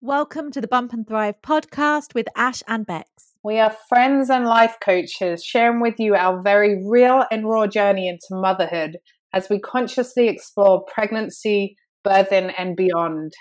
[0.00, 3.10] Welcome to the Bump and Thrive podcast with Ash and Bex.
[3.42, 8.06] We are friends and life coaches sharing with you our very real and raw journey
[8.08, 8.98] into motherhood
[9.32, 11.74] as we consciously explore pregnancy,
[12.06, 13.32] birthing, and beyond.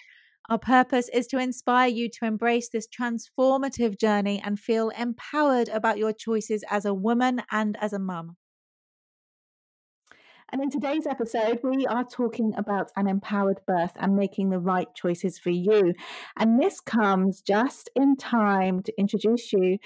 [0.49, 5.99] Our purpose is to inspire you to embrace this transformative journey and feel empowered about
[5.99, 8.35] your choices as a woman and as a mum.
[10.51, 14.87] And in today's episode, we are talking about an empowered birth and making the right
[14.95, 15.93] choices for you.
[16.37, 19.77] And this comes just in time to introduce you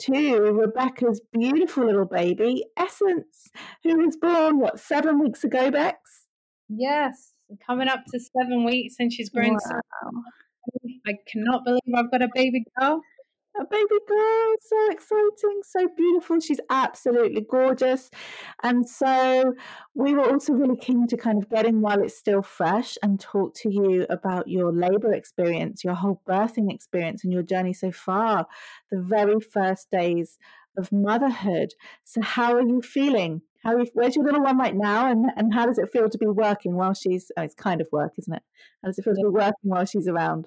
[0.00, 3.48] to Rebecca's beautiful little baby, Essence,
[3.82, 5.98] who was born, what, seven weeks ago, Bex?
[6.70, 7.34] Yes,
[7.66, 9.58] coming up to seven weeks and she's grown wow.
[9.62, 9.80] so
[11.06, 13.00] I cannot believe I've got a baby girl
[13.60, 14.54] a baby girl.
[14.60, 16.40] So exciting, so beautiful.
[16.40, 18.10] She's absolutely gorgeous.
[18.62, 19.54] And so
[19.94, 23.18] we were also really keen to kind of get in while it's still fresh and
[23.20, 27.90] talk to you about your labor experience, your whole birthing experience, and your journey so
[27.92, 28.46] far,
[28.90, 30.38] the very first days
[30.76, 31.72] of motherhood.
[32.04, 33.42] So, how are you feeling?
[33.64, 36.18] How you, where's your little one right now, and, and how does it feel to
[36.18, 37.32] be working while she's?
[37.36, 38.42] Oh, it's kind of work, isn't it?
[38.82, 40.46] How does it feel to be working while she's around?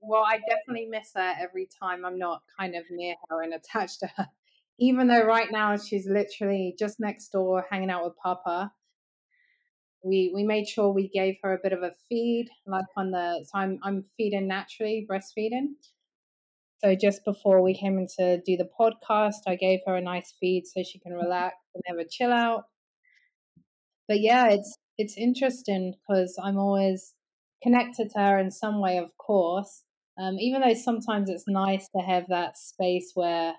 [0.00, 4.00] Well, I definitely miss her every time I'm not kind of near her and attached
[4.00, 4.28] to her.
[4.80, 8.72] Even though right now she's literally just next door hanging out with Papa.
[10.04, 13.44] We we made sure we gave her a bit of a feed, like on the
[13.44, 15.74] so I'm I'm feeding naturally, breastfeeding.
[16.78, 20.32] So just before we came in to do the podcast, I gave her a nice
[20.38, 22.66] feed so she can relax and have a chill out.
[24.06, 27.14] But yeah, it's it's interesting because I'm always
[27.62, 29.82] connected to her in some way, of course.
[30.18, 33.54] Um, even though sometimes it's nice to have that space where,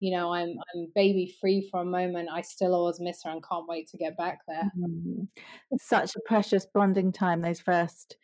[0.00, 3.44] you know, I'm I'm baby free for a moment, I still always miss her and
[3.46, 4.70] can't wait to get back there.
[4.78, 5.24] Mm-hmm.
[5.78, 8.16] Such a precious bonding time those first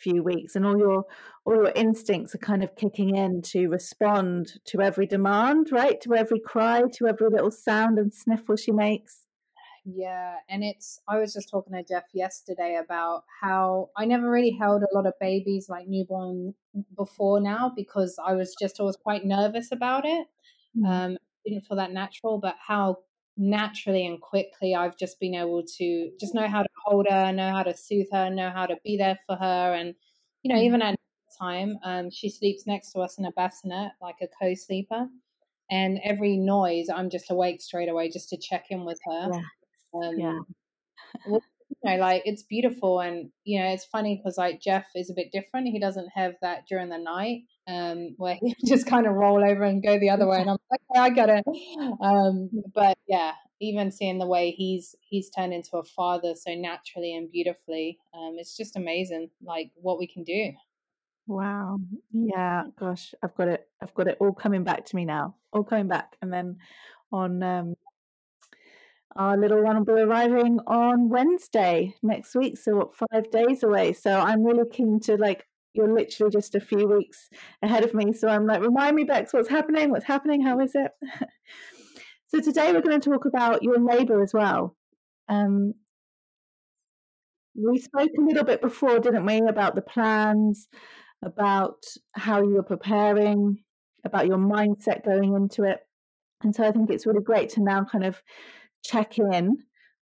[0.00, 1.04] few weeks and all your
[1.44, 6.14] all your instincts are kind of kicking in to respond to every demand right to
[6.14, 9.26] every cry to every little sound and sniffle she makes
[9.84, 14.56] yeah, and it's I was just talking to Jeff yesterday about how I never really
[14.58, 16.54] held a lot of babies like newborn
[16.96, 20.26] before now because I was just always quite nervous about it.
[20.76, 20.86] Mm.
[20.86, 22.98] Um, didn't feel that natural, but how
[23.36, 27.50] naturally and quickly I've just been able to just know how to hold her, know
[27.50, 29.94] how to soothe her, know how to be there for her, and
[30.42, 30.64] you know mm.
[30.64, 30.96] even at
[31.40, 35.08] time, um, she sleeps next to us in a bassinet like a co-sleeper
[35.70, 39.40] and every noise i'm just awake straight away just to check in with her yeah.
[39.94, 40.38] Um, yeah.
[41.26, 41.40] you
[41.84, 45.32] know, like it's beautiful, and you know, it's funny because like Jeff is a bit
[45.32, 45.68] different.
[45.68, 49.64] He doesn't have that during the night, um, where he just kind of roll over
[49.64, 51.44] and go the other way, and I'm like, okay, I got it.
[52.00, 57.14] Um, but yeah, even seeing the way he's he's turned into a father so naturally
[57.14, 60.52] and beautifully, um, it's just amazing, like what we can do.
[61.30, 61.78] Wow.
[62.12, 63.68] Yeah, gosh, I've got it.
[63.80, 65.36] I've got it all coming back to me now.
[65.52, 66.16] All coming back.
[66.20, 66.56] And then
[67.12, 67.74] on um
[69.16, 73.92] our little one will be arriving on Wednesday next week, so what, five days away.
[73.92, 77.28] So I'm really keen to like you're literally just a few weeks
[77.62, 78.12] ahead of me.
[78.12, 79.90] So I'm like, remind me, Bex, what's happening?
[79.90, 80.42] What's happening?
[80.42, 80.90] How is it?
[82.28, 84.76] so today we're going to talk about your labour as well.
[85.28, 85.74] Um,
[87.54, 90.68] we spoke a little bit before, didn't we, about the plans,
[91.22, 93.58] about how you were preparing,
[94.04, 95.80] about your mindset going into it.
[96.42, 98.22] And so I think it's really great to now kind of
[98.84, 99.58] check in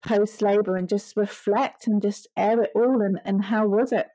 [0.06, 4.06] post labor and just reflect and just air it all and, and how was it?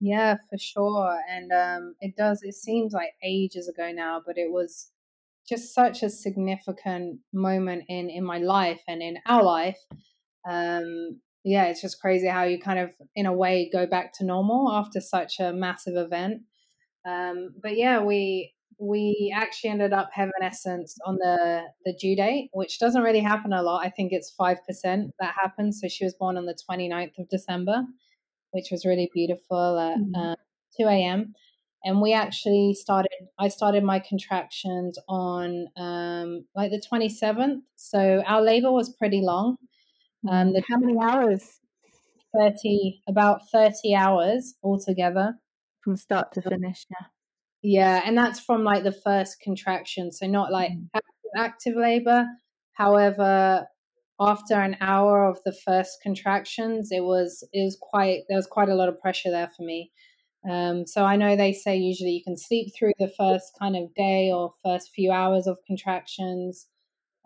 [0.00, 4.50] Yeah for sure and um it does it seems like ages ago now but it
[4.50, 4.90] was
[5.48, 9.78] just such a significant moment in in my life and in our life.
[10.48, 14.24] Um yeah it's just crazy how you kind of in a way go back to
[14.24, 16.42] normal after such a massive event.
[17.04, 22.50] Um but yeah we we actually ended up having essence on the the due date,
[22.52, 23.86] which doesn't really happen a lot.
[23.86, 25.80] I think it's five percent that happens.
[25.80, 27.84] So she was born on the 29th of December,
[28.50, 30.32] which was really beautiful at mm-hmm.
[30.32, 30.34] uh,
[30.78, 31.32] 2 a.m.
[31.84, 33.10] And we actually started.
[33.38, 37.60] I started my contractions on um, like the 27th.
[37.76, 39.56] So our labor was pretty long.
[40.28, 41.60] Um, the, How many hours?
[42.36, 45.34] 30, about 30 hours altogether.
[45.82, 47.06] From start to finish, yeah.
[47.62, 50.88] Yeah, and that's from like the first contraction, so not like mm.
[51.36, 52.26] active labor.
[52.72, 53.66] However,
[54.20, 58.68] after an hour of the first contractions, it was it was quite there was quite
[58.68, 59.92] a lot of pressure there for me.
[60.50, 63.94] Um, so I know they say usually you can sleep through the first kind of
[63.94, 66.66] day or first few hours of contractions,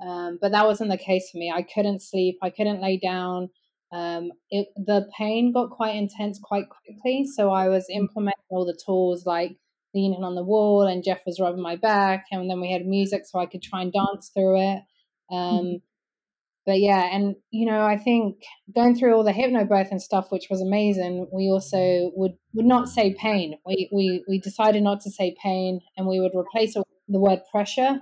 [0.07, 1.51] um, but that wasn't the case for me.
[1.55, 2.39] I couldn't sleep.
[2.43, 3.49] I couldn't lay down.
[3.93, 7.27] um, it, the pain got quite intense quite quickly.
[7.27, 7.97] So I was mm.
[7.97, 9.57] implementing all the tools like
[9.97, 13.23] leaning on the wall, and Jeff was rubbing my back, and then we had music
[13.27, 14.83] so I could try and dance through it.
[15.31, 15.77] Um, mm-hmm.
[16.67, 18.43] But yeah, and you know, I think
[18.75, 22.89] going through all the hypnobirth and stuff, which was amazing, we also would would not
[22.89, 23.57] say pain.
[23.65, 27.21] We we we decided not to say pain, and we would replace it with the
[27.21, 28.01] word pressure.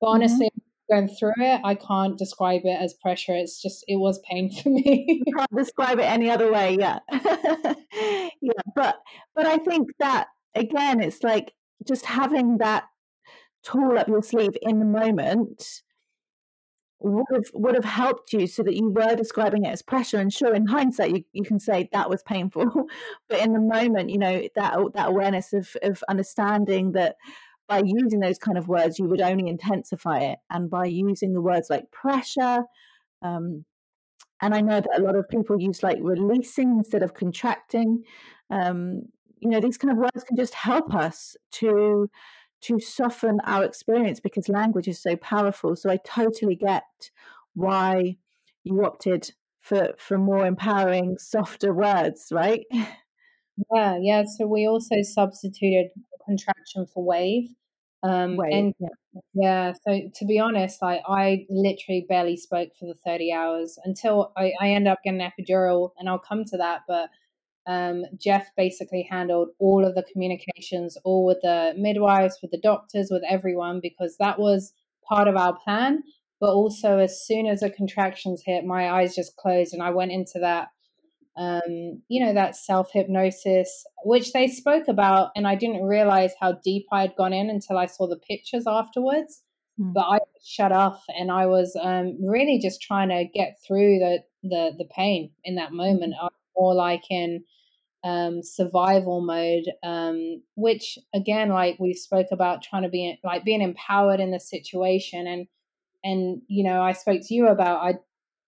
[0.00, 0.14] But mm-hmm.
[0.14, 3.34] honestly, mm-hmm going through it, I can't describe it as pressure.
[3.34, 5.22] It's just it was pain for me.
[5.26, 6.98] you can't describe it any other way, yeah.
[7.12, 8.96] yeah, but
[9.34, 11.52] but I think that again, it's like
[11.86, 12.84] just having that
[13.62, 15.82] tool up your sleeve in the moment
[17.00, 20.32] would have would have helped you so that you were describing it as pressure and
[20.32, 22.64] sure in hindsight you, you can say that was painful
[23.28, 27.16] but in the moment you know that that awareness of of understanding that
[27.72, 30.38] by using those kind of words, you would only intensify it.
[30.50, 32.64] And by using the words like pressure,
[33.22, 33.64] um,
[34.42, 38.02] and I know that a lot of people use like releasing instead of contracting.
[38.50, 39.04] Um,
[39.42, 42.08] you know, these kind of words can just help us to
[42.62, 45.74] to soften our experience because language is so powerful.
[45.74, 47.10] So I totally get
[47.54, 48.18] why
[48.62, 52.64] you opted for for more empowering, softer words, right?
[53.70, 54.24] Yeah, yeah.
[54.38, 55.90] So we also substituted
[56.24, 57.50] contraction for wave.
[58.02, 58.88] Um, Wait, and yeah.
[59.34, 59.72] yeah.
[59.86, 64.52] so to be honest, I, I literally barely spoke for the 30 hours until I,
[64.60, 66.80] I end up getting an epidural, and I'll come to that.
[66.88, 67.10] But
[67.66, 73.08] um, Jeff basically handled all of the communications, all with the midwives, with the doctors,
[73.10, 74.72] with everyone, because that was
[75.08, 76.02] part of our plan.
[76.40, 80.12] But also, as soon as the contractions hit, my eyes just closed, and I went
[80.12, 80.68] into that
[81.36, 85.30] um, you know, that self hypnosis, which they spoke about.
[85.34, 89.42] And I didn't realize how deep I'd gone in until I saw the pictures afterwards.
[89.80, 89.94] Mm.
[89.94, 94.18] But I shut off and I was um, really just trying to get through the,
[94.42, 96.14] the, the pain in that moment.
[96.20, 97.44] I more like in
[98.04, 103.62] um, survival mode, um, which again, like we spoke about trying to be like being
[103.62, 105.26] empowered in the situation.
[105.26, 105.46] And,
[106.02, 107.98] and, you know, I spoke to you about, I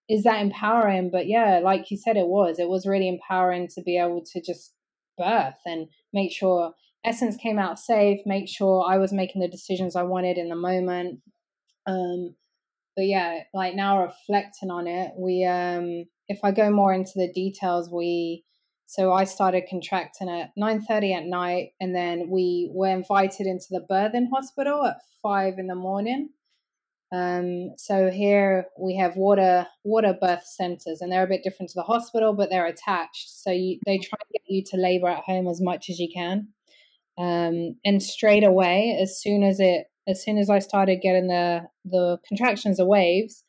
[0.07, 3.81] is that empowering but yeah like you said it was it was really empowering to
[3.81, 4.73] be able to just
[5.17, 6.73] birth and make sure
[7.03, 10.55] essence came out safe make sure i was making the decisions i wanted in the
[10.55, 11.19] moment
[11.87, 12.35] um
[12.95, 17.31] but yeah like now reflecting on it we um if i go more into the
[17.33, 18.43] details we
[18.87, 23.85] so i started contracting at 9.30 at night and then we were invited into the
[23.89, 26.29] birthing hospital at 5 in the morning
[27.11, 31.75] um, so here we have water water birth centers, and they're a bit different to
[31.75, 33.29] the hospital, but they're attached.
[33.29, 36.09] So you, they try to get you to labor at home as much as you
[36.13, 36.49] can.
[37.17, 41.67] Um, and straight away, as soon as it, as soon as I started getting the
[41.83, 43.43] the contractions of waves,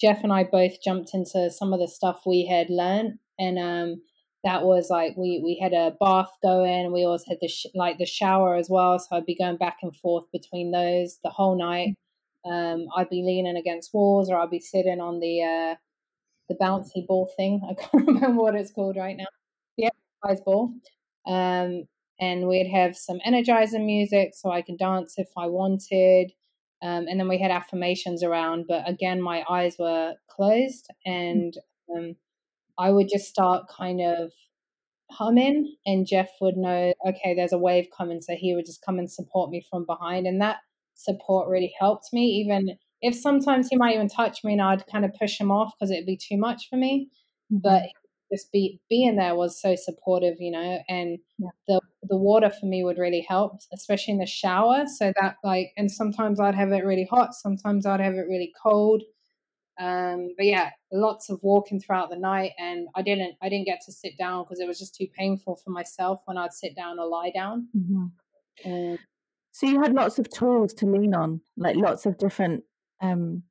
[0.00, 4.02] Jeff and I both jumped into some of the stuff we had learned, and um,
[4.44, 6.92] that was like we we had a bath going.
[6.92, 9.78] We always had the sh- like the shower as well, so I'd be going back
[9.82, 11.94] and forth between those the whole night.
[12.44, 15.74] Um, I'd be leaning against walls, or I'd be sitting on the uh,
[16.48, 17.60] the bouncy ball thing.
[17.70, 19.26] I can't remember what it's called right now.
[19.76, 19.90] The
[20.24, 20.72] exercise ball.
[21.26, 21.84] Um,
[22.20, 26.32] and we'd have some energizer music so I could dance if I wanted.
[26.82, 31.52] Um, and then we had affirmations around, but again, my eyes were closed, and
[31.94, 32.16] um,
[32.78, 34.32] I would just start kind of
[35.10, 38.98] humming, and Jeff would know, okay, there's a wave coming, so he would just come
[38.98, 40.58] and support me from behind, and that
[40.94, 42.22] support really helped me.
[42.44, 45.72] Even if sometimes he might even touch me and I'd kind of push him off
[45.78, 47.08] because it'd be too much for me.
[47.50, 47.99] But mm-hmm.
[48.32, 51.48] Just be being there was so supportive, you know, and yeah.
[51.66, 54.84] the the water for me would really help, especially in the shower.
[54.86, 58.52] So that like, and sometimes I'd have it really hot, sometimes I'd have it really
[58.62, 59.02] cold.
[59.80, 63.80] Um, but yeah, lots of walking throughout the night, and I didn't I didn't get
[63.86, 66.98] to sit down because it was just too painful for myself when I'd sit down
[66.98, 67.68] or lie down.
[67.76, 68.94] Mm-hmm.
[69.52, 72.64] So you had lots of tools to lean on, like lots of different
[73.00, 73.42] um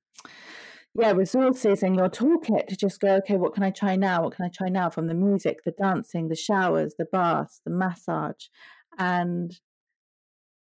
[0.96, 4.24] yeah, resources in your toolkit to just go, okay, what can I try now?
[4.24, 4.90] What can I try now?
[4.90, 8.48] From the music, the dancing, the showers, the baths, the massage.
[8.98, 9.60] And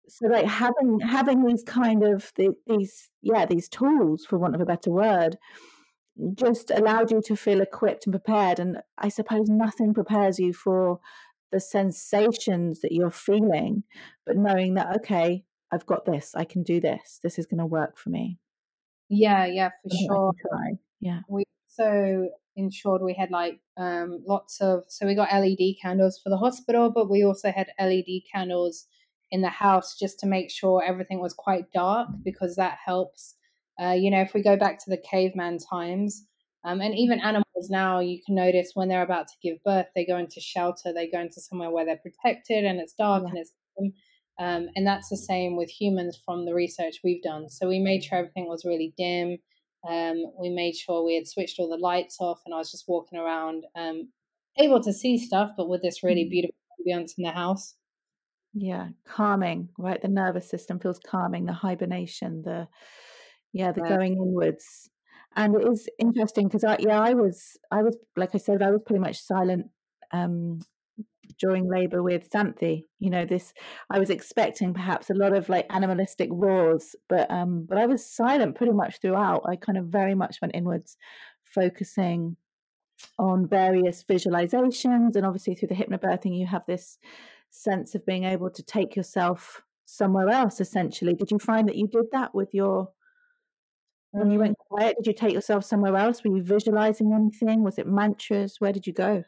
[0.10, 4.62] so like having having these kind of the, these yeah, these tools for want of
[4.62, 5.38] a better word,
[6.36, 8.60] just allowed you to feel equipped and prepared.
[8.60, 11.00] And I suppose nothing prepares you for
[11.52, 13.84] the sensations that you're feeling,
[14.26, 17.66] but knowing that, okay, I've got this, I can do this, this is going to
[17.66, 18.40] work for me.
[19.10, 20.34] Yeah, yeah, for sure.
[21.00, 21.22] Yeah.
[21.30, 26.30] We so ensured we had like um lots of so we got LED candles for
[26.30, 28.88] the hospital, but we also had LED candles
[29.32, 33.36] in the house just to make sure everything was quite dark because that helps.
[33.80, 36.26] Uh, you know, if we go back to the caveman times,
[36.66, 40.06] um, and even animals now you can notice when they're about to give birth, they
[40.06, 43.30] go into shelter, they go into somewhere where they're protected and it's dark yeah.
[43.30, 43.52] and it's
[44.40, 47.50] um, and that's the same with humans from the research we've done.
[47.50, 49.38] So we made sure everything was really dim.
[49.88, 52.86] Um, we made sure we had switched all the lights off, and I was just
[52.88, 54.10] walking around, um,
[54.58, 56.30] able to see stuff, but with this really mm.
[56.30, 57.76] beautiful ambience in the house.
[58.54, 60.02] Yeah, calming, right?
[60.02, 61.46] The nervous system feels calming.
[61.46, 62.68] The hibernation, the
[63.54, 64.90] yeah, the going inwards,
[65.36, 68.72] and it is interesting because I yeah I was I was like I said I
[68.72, 69.68] was pretty much silent
[70.12, 70.60] um
[71.40, 72.84] during labor with Xanthi.
[73.00, 73.54] You know, this
[73.90, 78.06] I was expecting perhaps a lot of like animalistic roars, but um, but I was
[78.06, 79.44] silent pretty much throughout.
[79.48, 80.98] I kind of very much went inwards,
[81.44, 82.38] focusing
[83.20, 86.98] on various visualizations, and obviously through the hypnobirthing, you have this
[87.50, 90.60] sense of being able to take yourself somewhere else.
[90.60, 92.90] Essentially, did you find that you did that with your
[94.12, 94.68] when you went mm.
[94.70, 94.96] quiet?
[94.98, 96.24] Did you take yourself somewhere else?
[96.24, 97.64] Were you visualizing anything?
[97.64, 98.56] Was it mantras?
[98.60, 99.24] Where did you go?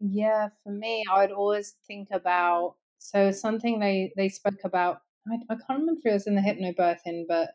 [0.00, 5.02] Yeah, for me, I would always think about so something they they spoke about.
[5.28, 7.50] I, I can't remember if it was in the hypnobirthing, but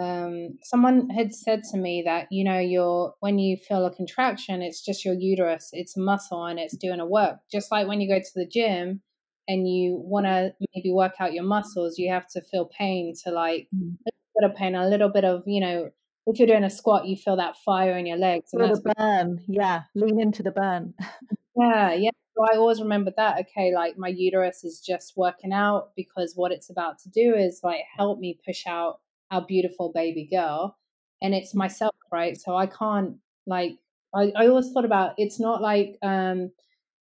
[0.00, 4.62] um, someone had said to me that you know your when you feel a contraction,
[4.62, 7.38] it's just your uterus, it's muscle, and it's doing a work.
[7.52, 9.02] Just like when you go to the gym
[9.48, 13.30] and you want to maybe work out your muscles, you have to feel pain to
[13.30, 13.94] like mm.
[14.06, 15.90] a bit of pain, a little bit of you know
[16.26, 18.50] if you're doing a squat, you feel that fire in your legs.
[18.50, 19.42] The burn.
[19.46, 19.82] Yeah.
[19.94, 20.94] Lean into the burn.
[21.56, 21.94] yeah.
[21.94, 22.10] Yeah.
[22.36, 23.38] So I always remember that.
[23.40, 23.72] Okay.
[23.74, 27.80] Like my uterus is just working out because what it's about to do is like
[27.96, 30.76] help me push out our beautiful baby girl.
[31.22, 32.36] And it's myself, right?
[32.36, 33.16] So I can't
[33.46, 33.78] like,
[34.14, 36.50] I, I always thought about it's not like, um,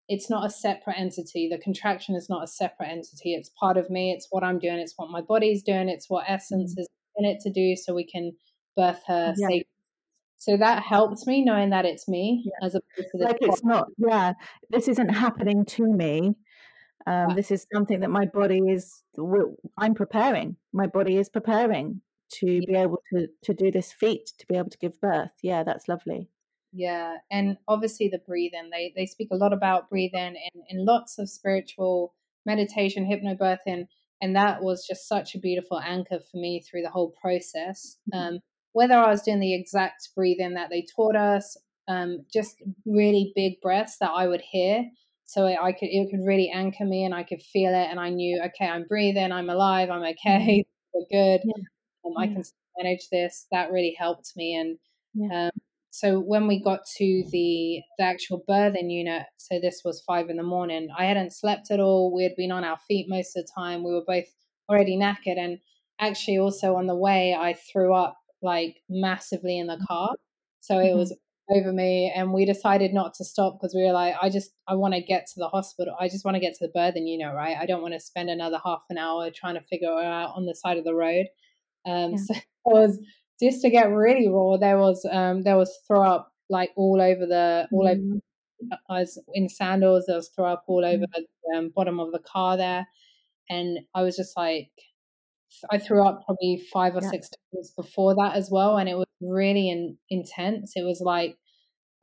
[0.07, 1.49] it's not a separate entity.
[1.49, 3.33] The contraction is not a separate entity.
[3.33, 4.11] It's part of me.
[4.11, 4.77] It's what I'm doing.
[4.77, 5.89] It's what my body's doing.
[5.89, 6.81] It's what essence mm.
[6.81, 8.33] is in it to do so we can
[8.75, 9.47] birth her yeah.
[9.47, 9.67] safely.
[10.37, 12.65] So that helps me knowing that it's me yeah.
[12.65, 13.87] as opposed to like it's not.
[13.97, 14.33] Yeah,
[14.69, 16.35] this isn't happening to me.
[17.07, 17.35] Um.
[17.35, 19.03] This is something that my body is.
[19.77, 20.57] I'm preparing.
[20.73, 22.01] My body is preparing
[22.33, 22.61] to yeah.
[22.67, 25.31] be able to to do this feat, to be able to give birth.
[25.41, 26.29] Yeah, that's lovely.
[26.73, 28.69] Yeah, and obviously the breathing.
[28.71, 32.13] They they speak a lot about breathing in in lots of spiritual
[32.45, 33.87] meditation, hypnobirthing,
[34.21, 37.97] and that was just such a beautiful anchor for me through the whole process.
[38.13, 38.35] Mm-hmm.
[38.35, 38.39] Um,
[38.75, 41.55] whether I was doing the exact breathing that they taught us,
[41.87, 44.83] um, just really big breaths that I would hear.
[45.23, 47.87] So I could, it could really anchor me and I could feel it.
[47.89, 51.41] And I knew, okay, I'm breathing, I'm alive, I'm okay, we're good.
[51.45, 51.63] Yeah.
[52.05, 52.19] Um, yeah.
[52.19, 52.43] I can
[52.77, 53.47] manage this.
[53.49, 54.55] That really helped me.
[54.55, 54.77] And
[55.13, 55.45] yeah.
[55.45, 55.51] um,
[55.91, 60.35] so when we got to the, the actual birthing unit, so this was five in
[60.35, 62.13] the morning, I hadn't slept at all.
[62.13, 63.85] We had been on our feet most of the time.
[63.85, 64.25] We were both
[64.67, 65.37] already knackered.
[65.37, 65.59] And
[65.97, 69.85] actually, also on the way, I threw up like massively in the mm-hmm.
[69.85, 70.15] car.
[70.61, 70.99] So it mm-hmm.
[70.99, 71.17] was
[71.49, 74.73] over me and we decided not to stop because we were like i just i
[74.73, 77.17] want to get to the hospital i just want to get to the birthing you
[77.17, 80.05] know right i don't want to spend another half an hour trying to figure it
[80.05, 81.27] out on the side of the road
[81.85, 82.17] um yeah.
[82.17, 82.99] so it was
[83.39, 87.25] just to get really raw there was um there was throw up like all over
[87.25, 87.91] the all mm.
[87.91, 88.19] over
[88.89, 91.11] I was in sandals there was throw up all over mm.
[91.13, 92.87] the um, bottom of the car there
[93.49, 94.71] and i was just like
[95.71, 97.09] I threw up probably five or yeah.
[97.09, 100.73] six times before that as well, and it was really in, intense.
[100.75, 101.37] It was like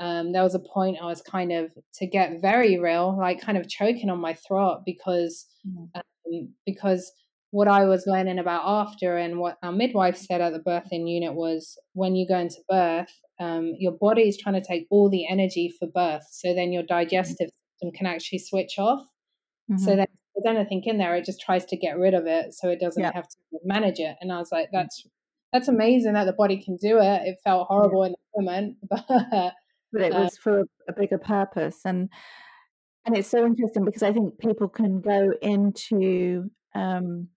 [0.00, 3.58] um, there was a point I was kind of to get very real, like kind
[3.58, 5.88] of choking on my throat because mm.
[5.94, 7.12] um, because
[7.50, 11.34] what I was learning about after and what our midwife said at the birthing unit
[11.34, 15.28] was when you go into birth, um, your body is trying to take all the
[15.28, 16.88] energy for birth, so then your mm.
[16.88, 17.80] digestive mm.
[17.80, 19.02] system can actually switch off.
[19.70, 19.84] Mm-hmm.
[19.84, 22.68] So then there's anything in there, it just tries to get rid of it so
[22.68, 23.12] it doesn't yeah.
[23.14, 24.16] have to manage it.
[24.20, 24.72] And I was like, mm.
[24.72, 25.06] that's
[25.52, 27.22] that's amazing that the body can do it.
[27.26, 29.04] It felt horrible in the moment, but
[29.92, 32.08] but it was uh, for a bigger purpose and
[33.04, 37.28] and it's so interesting because I think people can go into um,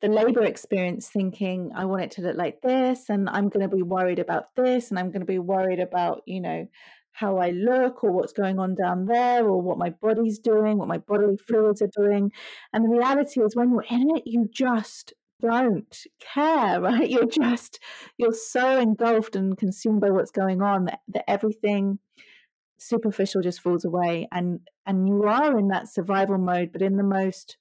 [0.00, 3.74] the labor experience thinking I want it to look like this and I'm going to
[3.74, 6.66] be worried about this and I'm going to be worried about you know
[7.12, 10.88] how I look or what's going on down there or what my body's doing, what
[10.88, 12.32] my bodily fluids are doing.
[12.72, 17.08] And the reality is, when you're in it, you just don't care, right?
[17.08, 17.78] You're just,
[18.16, 21.98] you're so engulfed and consumed by what's going on that, that everything
[22.78, 27.04] superficial just falls away and and you are in that survival mode but in the
[27.04, 27.56] most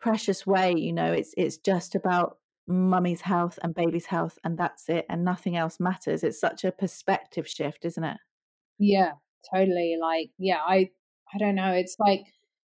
[0.00, 2.37] precious way you know it's it's just about
[2.68, 6.72] mummy's health and baby's health and that's it and nothing else matters it's such a
[6.72, 8.18] perspective shift isn't it
[8.78, 9.12] yeah
[9.52, 10.88] totally like yeah i
[11.34, 12.22] i don't know it's like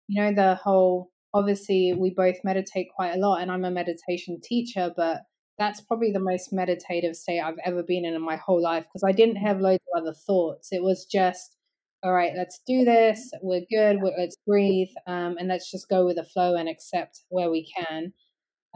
[0.07, 4.39] you know the whole obviously we both meditate quite a lot and i'm a meditation
[4.41, 5.21] teacher but
[5.59, 9.03] that's probably the most meditative state I've ever been in in my whole life because
[9.05, 10.69] I didn't have loads of other thoughts.
[10.71, 11.57] It was just,
[12.01, 13.29] all right, let's do this.
[13.41, 14.01] We're good.
[14.01, 17.69] We're, let's breathe, um, and let's just go with the flow and accept where we
[17.77, 18.13] can.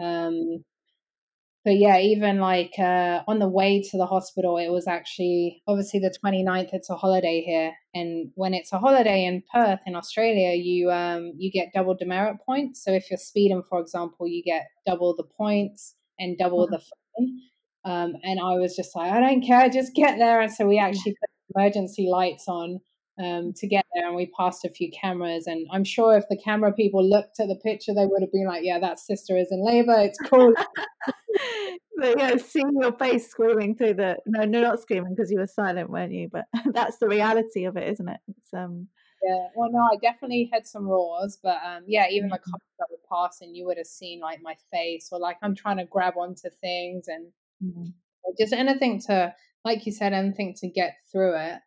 [0.03, 0.65] Um,
[1.65, 6.00] but yeah, even like uh, on the way to the hospital, it was actually obviously
[6.00, 7.74] the 29th, it's a holiday here.
[7.93, 12.38] And when it's a holiday in Perth in Australia, you um, you get double demerit
[12.46, 12.84] points.
[12.84, 17.39] So if you're speeding, for example, you get double the points and double the fine.
[17.86, 20.41] Um, and I was just like, I don't care, just get there.
[20.41, 22.79] And so we actually put emergency lights on
[23.22, 25.46] um, to get there, and we passed a few cameras.
[25.48, 28.48] And I'm sure if the camera people looked at the picture, they would have been
[28.48, 29.96] like, "Yeah, that sister is in labor.
[29.98, 30.53] It's cool."
[31.98, 35.48] but yeah, seeing your face screaming through the no, no, not screaming because you were
[35.48, 36.29] silent, weren't you?
[36.32, 38.20] But that's the reality of it, isn't it?
[38.27, 38.88] It's um.
[39.25, 42.51] Yeah, well, no, I definitely had some roars, but um, yeah, even the mm-hmm.
[42.51, 45.77] cops that were passing, you would have seen like my face or like I'm trying
[45.77, 47.27] to grab onto things and
[47.63, 47.86] mm-hmm.
[48.38, 51.60] just anything to, like you said, anything to get through it.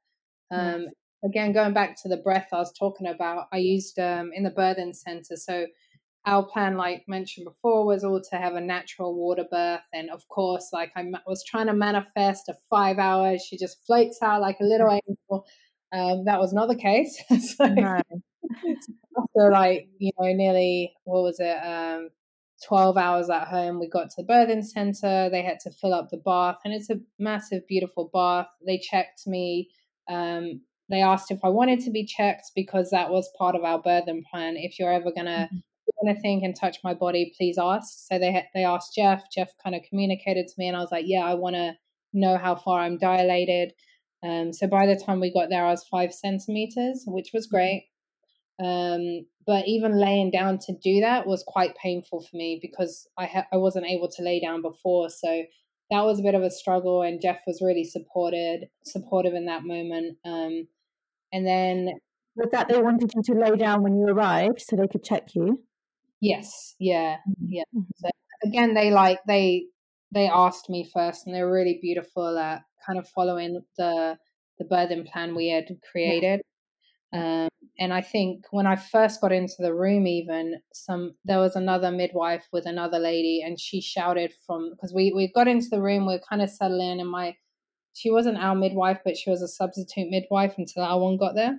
[0.51, 0.93] Um, yes
[1.25, 4.51] again, going back to the breath I was talking about, I used um, in the
[4.51, 5.37] birthing center.
[5.37, 5.67] So
[6.25, 9.81] our plan, like mentioned before, was all to have a natural water birth.
[9.93, 14.19] And of course, like I was trying to manifest a five hours, she just floats
[14.23, 15.47] out like a little angel.
[15.93, 17.17] Um, that was not the case.
[17.57, 18.01] so, no.
[19.17, 22.11] after like, you know, nearly, what was it, um,
[22.67, 25.29] 12 hours at home, we got to the birthing center.
[25.31, 28.49] They had to fill up the bath, and it's a massive, beautiful bath.
[28.67, 29.71] They checked me
[30.09, 33.83] um, they asked if I wanted to be checked because that was part of our
[33.83, 34.57] birthing plan.
[34.57, 35.57] If you're ever going to mm-hmm.
[35.57, 38.07] do anything and touch my body, please ask.
[38.07, 39.25] So they they asked Jeff.
[39.33, 41.73] Jeff kind of communicated to me, and I was like, yeah, I want to
[42.13, 43.73] know how far I'm dilated.
[44.23, 47.57] Um, so by the time we got there, I was five centimeters, which was mm-hmm.
[47.57, 47.85] great.
[48.63, 53.27] Um, but even laying down to do that was quite painful for me because I
[53.27, 55.11] ha- I wasn't able to lay down before.
[55.11, 55.45] So
[55.91, 59.65] that was a bit of a struggle, and Jeff was really supported supportive in that
[59.65, 60.17] moment.
[60.25, 60.69] Um,
[61.33, 61.93] and then
[62.37, 65.35] was that they wanted you to lay down when you arrived so they could check
[65.35, 65.63] you?
[66.21, 67.47] Yes, yeah, mm-hmm.
[67.49, 67.63] yeah.
[67.75, 67.91] Mm-hmm.
[67.97, 68.11] So
[68.45, 69.67] again, they like they
[70.13, 74.17] they asked me first, and they were really beautiful at kind of following the
[74.59, 76.41] the birthing plan we had created.
[77.13, 81.57] Um, and I think when I first got into the room, even some there was
[81.57, 85.83] another midwife with another lady, and she shouted from because we we got into the
[85.83, 87.35] room, we are kind of settling, in, and my
[87.97, 91.59] she wasn't our midwife, but she was a substitute midwife until our one got there.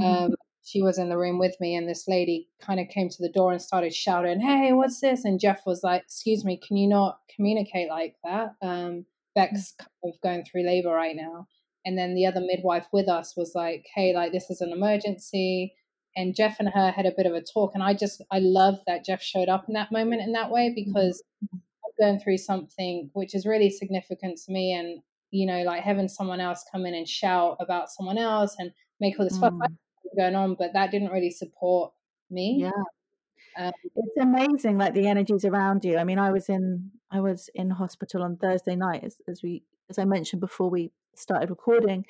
[0.00, 0.24] Mm-hmm.
[0.24, 3.22] Um, she was in the room with me, and this lady kind of came to
[3.22, 6.76] the door and started shouting, "Hey, what's this?" And Jeff was like, "Excuse me, can
[6.76, 8.54] you not communicate like that?
[8.62, 9.78] Um, Bex's mm.
[9.78, 11.48] kind of going through labor right now."
[11.84, 15.74] And then the other midwife with us was like, "Hey, like this is an emergency."
[16.16, 18.76] And Jeff and her had a bit of a talk, and I just I love
[18.86, 20.92] that Jeff showed up in that moment in that way mm-hmm.
[20.92, 21.20] because
[21.52, 21.60] I'm
[21.98, 25.02] going through something which is really significant to me, and
[25.34, 28.70] you know, like having someone else come in and shout about someone else and
[29.00, 29.60] make all this mm.
[30.16, 31.92] going on, but that didn't really support
[32.30, 32.58] me.
[32.60, 32.70] Yeah.
[33.56, 35.98] Um, it's amazing, like the energies around you.
[35.98, 39.64] I mean, I was in I was in hospital on Thursday night, as, as we
[39.90, 42.06] as I mentioned before we started recording,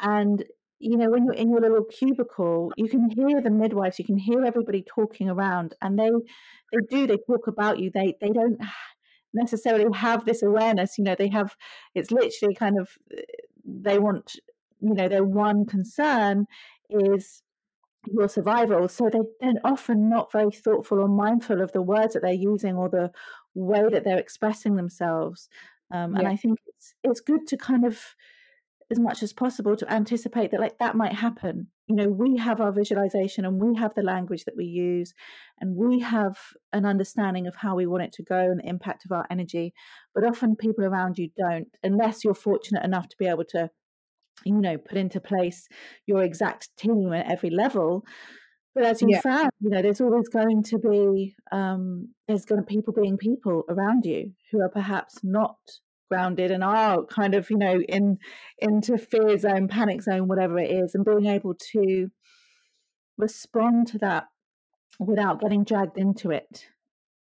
[0.00, 0.44] and
[0.78, 4.18] you know when you're in your little cubicle, you can hear the midwives, you can
[4.18, 6.10] hear everybody talking around, and they
[6.72, 7.90] they do they talk about you.
[7.92, 8.60] They they don't
[9.34, 10.98] necessarily have this awareness.
[10.98, 11.56] You know, they have,
[11.94, 12.90] it's literally kind of,
[13.64, 14.36] they want,
[14.80, 16.46] you know, their one concern
[16.90, 17.42] is
[18.06, 18.88] your survival.
[18.88, 22.76] So they, they're often not very thoughtful or mindful of the words that they're using
[22.76, 23.10] or the
[23.54, 25.48] way that they're expressing themselves.
[25.90, 26.20] Um, yeah.
[26.20, 28.00] And I think it's it's good to kind of
[28.90, 32.60] as much as possible to anticipate that like that might happen you know we have
[32.60, 35.14] our visualization and we have the language that we use
[35.60, 36.38] and we have
[36.72, 39.72] an understanding of how we want it to go and the impact of our energy
[40.14, 43.68] but often people around you don't unless you're fortunate enough to be able to
[44.44, 45.68] you know put into place
[46.06, 48.04] your exact team at every level
[48.74, 49.20] but as you yeah.
[49.20, 53.64] found you know there's always going to be um there's going to people being people
[53.68, 55.58] around you who are perhaps not
[56.08, 58.18] grounded and are kind of you know in
[58.58, 62.08] into fear zone panic zone whatever it is and being able to
[63.16, 64.24] respond to that
[64.98, 66.66] without getting dragged into it.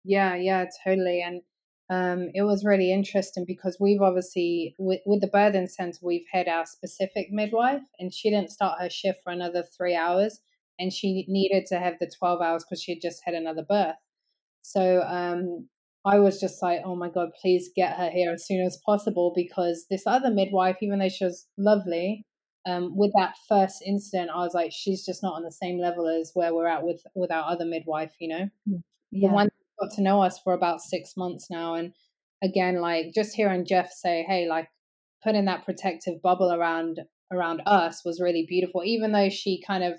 [0.04, 1.42] Yeah yeah totally and
[1.90, 6.48] um, it was really interesting because we've obviously with, with the birthing center we've had
[6.48, 10.40] our specific midwife and she didn't start her shift for another three hours
[10.78, 13.96] and she needed to have the 12 hours because she had just had another birth.
[14.62, 15.68] So um,
[16.04, 19.32] I was just like, oh my God, please get her here as soon as possible
[19.34, 22.24] because this other midwife, even though she was lovely,
[22.66, 26.08] um, with that first incident, I was like, she's just not on the same level
[26.08, 28.48] as where we're at with, with our other midwife, you know?
[28.68, 29.28] Mm, yeah.
[29.28, 29.48] The one
[29.80, 31.74] got to know us for about six months now.
[31.74, 31.92] And
[32.42, 34.68] again, like just hearing Jeff say, "Hey, like
[35.22, 37.00] putting that protective bubble around
[37.32, 39.94] around us was really beautiful." Even though she kind of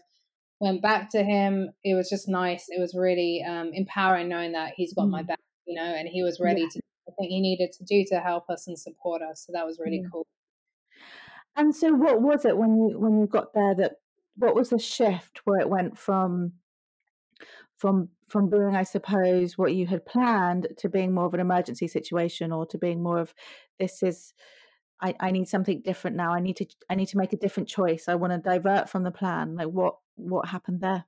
[0.59, 2.65] went back to him, it was just nice.
[2.69, 5.11] It was really um, empowering knowing that he's got mm.
[5.11, 6.67] my back, you know, and he was ready yeah.
[6.73, 6.79] to.
[7.07, 9.43] I think he needed to do to help us and support us.
[9.45, 10.09] So that was really yeah.
[10.11, 10.25] cool.
[11.55, 13.93] And so, what was it when you when you got there that
[14.37, 16.53] what was the shift where it went from
[17.77, 21.87] from from being, I suppose, what you had planned to being more of an emergency
[21.87, 23.33] situation, or to being more of
[23.79, 24.33] this is
[25.01, 26.33] I, I need something different now.
[26.33, 28.07] I need to I need to make a different choice.
[28.07, 29.55] I want to divert from the plan.
[29.55, 31.05] Like what what happened there?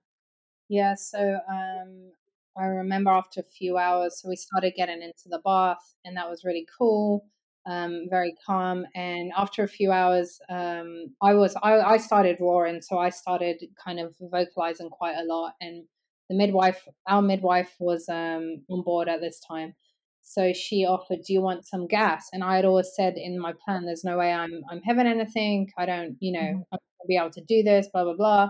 [0.68, 2.12] Yeah, so um
[2.58, 6.30] I remember after a few hours, so we started getting into the bath, and that
[6.30, 7.26] was really cool
[7.66, 8.86] um, very calm.
[8.96, 13.64] And after a few hours, um, I was I, I started roaring, so I started
[13.84, 15.54] kind of vocalizing quite a lot.
[15.62, 15.86] And
[16.30, 19.74] the midwife, our midwife, was um, on board at this time.
[20.22, 23.54] So she offered, "Do you want some gas?" And I had always said in my
[23.64, 25.72] plan, "There's no way I'm I'm having anything.
[25.78, 26.62] I don't, you know, mm-hmm.
[26.72, 28.50] I'm gonna be able to do this." Blah blah blah.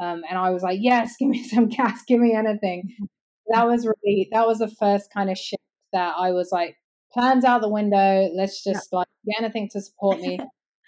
[0.00, 2.02] Um, and I was like, "Yes, give me some gas.
[2.06, 2.96] Give me anything."
[3.48, 6.76] That was really that was the first kind of shift that I was like,
[7.12, 8.30] plans out the window.
[8.34, 8.98] Let's just yeah.
[8.98, 10.38] like get anything to support me.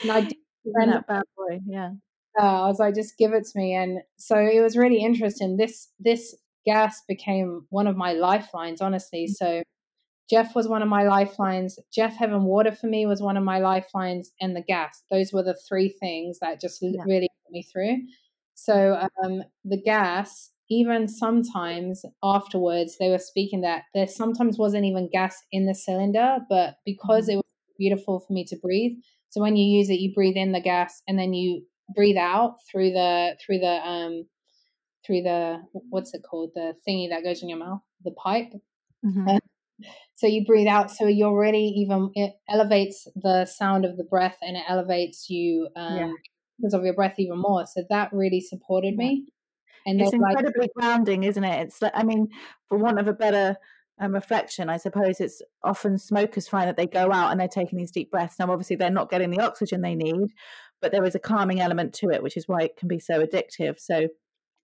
[0.03, 1.91] And I did that bad boy, yeah.
[2.39, 3.75] Uh, I was like, just give it to me.
[3.75, 5.57] And so it was really interesting.
[5.57, 9.27] This this gas became one of my lifelines, honestly.
[9.31, 9.35] Mm.
[9.35, 9.63] So
[10.29, 11.79] Jeff was one of my lifelines.
[11.95, 15.03] Jeff having water for me was one of my lifelines, and the gas.
[15.11, 17.03] Those were the three things that just yeah.
[17.07, 17.99] really put me through.
[18.55, 25.09] So um, the gas even sometimes afterwards they were speaking that there sometimes wasn't even
[25.13, 27.33] gas in the cylinder but because mm-hmm.
[27.33, 27.45] it was
[27.79, 28.93] beautiful for me to breathe
[29.31, 31.63] so when you use it you breathe in the gas and then you
[31.95, 34.27] breathe out through the through the um
[35.07, 35.59] through the
[35.91, 38.53] what's it called the thingy that goes in your mouth the pipe
[39.05, 39.37] mm-hmm.
[40.17, 44.39] so you breathe out so you're really even it elevates the sound of the breath
[44.43, 46.13] and it elevates you um yeah.
[46.59, 49.27] because of your breath even more so that really supported me
[49.87, 51.67] and it's incredibly like, grounding, isn't it?
[51.67, 52.29] It's like, I mean,
[52.69, 53.57] for want of a better
[54.01, 57.79] um, reflection, I suppose it's often smokers find that they go out and they're taking
[57.79, 58.39] these deep breaths.
[58.39, 60.35] Now, obviously, they're not getting the oxygen they need,
[60.83, 63.25] but there is a calming element to it, which is why it can be so
[63.25, 63.79] addictive.
[63.79, 64.09] So,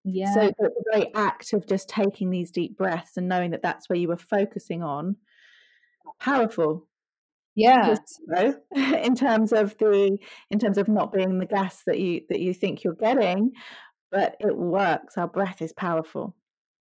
[0.05, 0.35] yeah.
[0.35, 3.99] So the very act of just taking these deep breaths and knowing that that's where
[3.99, 5.17] you were focusing on,
[6.19, 6.89] powerful.
[7.55, 7.95] Yeah.
[8.35, 10.19] So, in terms of the
[10.51, 13.53] in terms of not being the gas that you that you think you're getting,
[14.13, 15.17] but it works.
[15.17, 16.37] Our breath is powerful.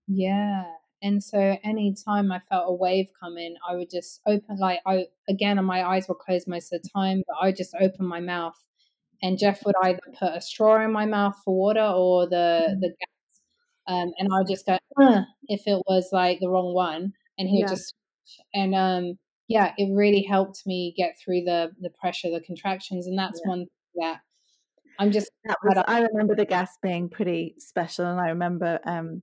[0.07, 0.65] Yeah.
[1.01, 5.63] And so anytime I felt a wave coming, I would just open like I again
[5.65, 8.61] my eyes were closed most of the time, but I would just open my mouth
[9.23, 12.79] and Jeff would either put a straw in my mouth for water or the mm-hmm.
[12.81, 12.97] the gas.
[13.87, 14.77] Um, and I would just go
[15.47, 17.75] if it was like the wrong one and he would yeah.
[17.75, 17.95] just
[18.53, 19.17] and um
[19.47, 23.49] yeah, it really helped me get through the the pressure, the contractions, and that's yeah.
[23.49, 23.65] one
[23.95, 24.19] that
[24.99, 25.31] I'm just.
[25.63, 29.21] Was, I remember the gas being pretty special, and I remember um,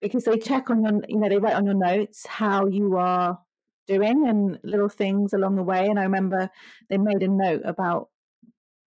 [0.00, 3.38] because they check on your, you know, they write on your notes how you are
[3.86, 5.86] doing and little things along the way.
[5.86, 6.50] And I remember
[6.90, 8.08] they made a note about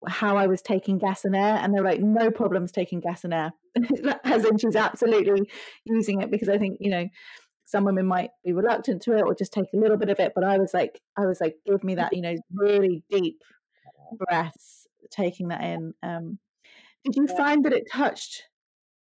[0.08, 3.34] how I was taking gas and air, and they're like, no problems taking gas and
[3.34, 3.54] air,
[4.24, 5.50] as in she's absolutely
[5.86, 7.08] using it because I think you know
[7.66, 10.32] some women might be reluctant to it or just take a little bit of it,
[10.34, 13.44] but I was like, I was like, give me that, you know, really deep
[14.18, 14.79] breaths
[15.10, 15.94] taking that in.
[16.04, 16.40] Um,
[17.04, 17.38] did you yeah.
[17.38, 18.44] find that it touched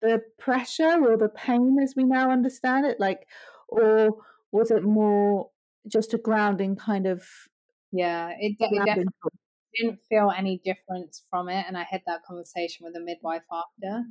[0.01, 2.99] the pressure or the pain as we now understand it?
[2.99, 3.27] Like,
[3.67, 4.17] or
[4.51, 5.49] was it more
[5.87, 7.23] just a grounding kind of?
[7.91, 9.05] Yeah, it, it definitely
[9.75, 11.65] didn't feel any difference from it.
[11.67, 14.03] And I had that conversation with the midwife after.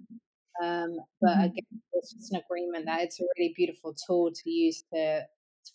[0.62, 1.40] Um, but mm-hmm.
[1.42, 5.22] again, it's just an agreement that it's a really beautiful tool to use to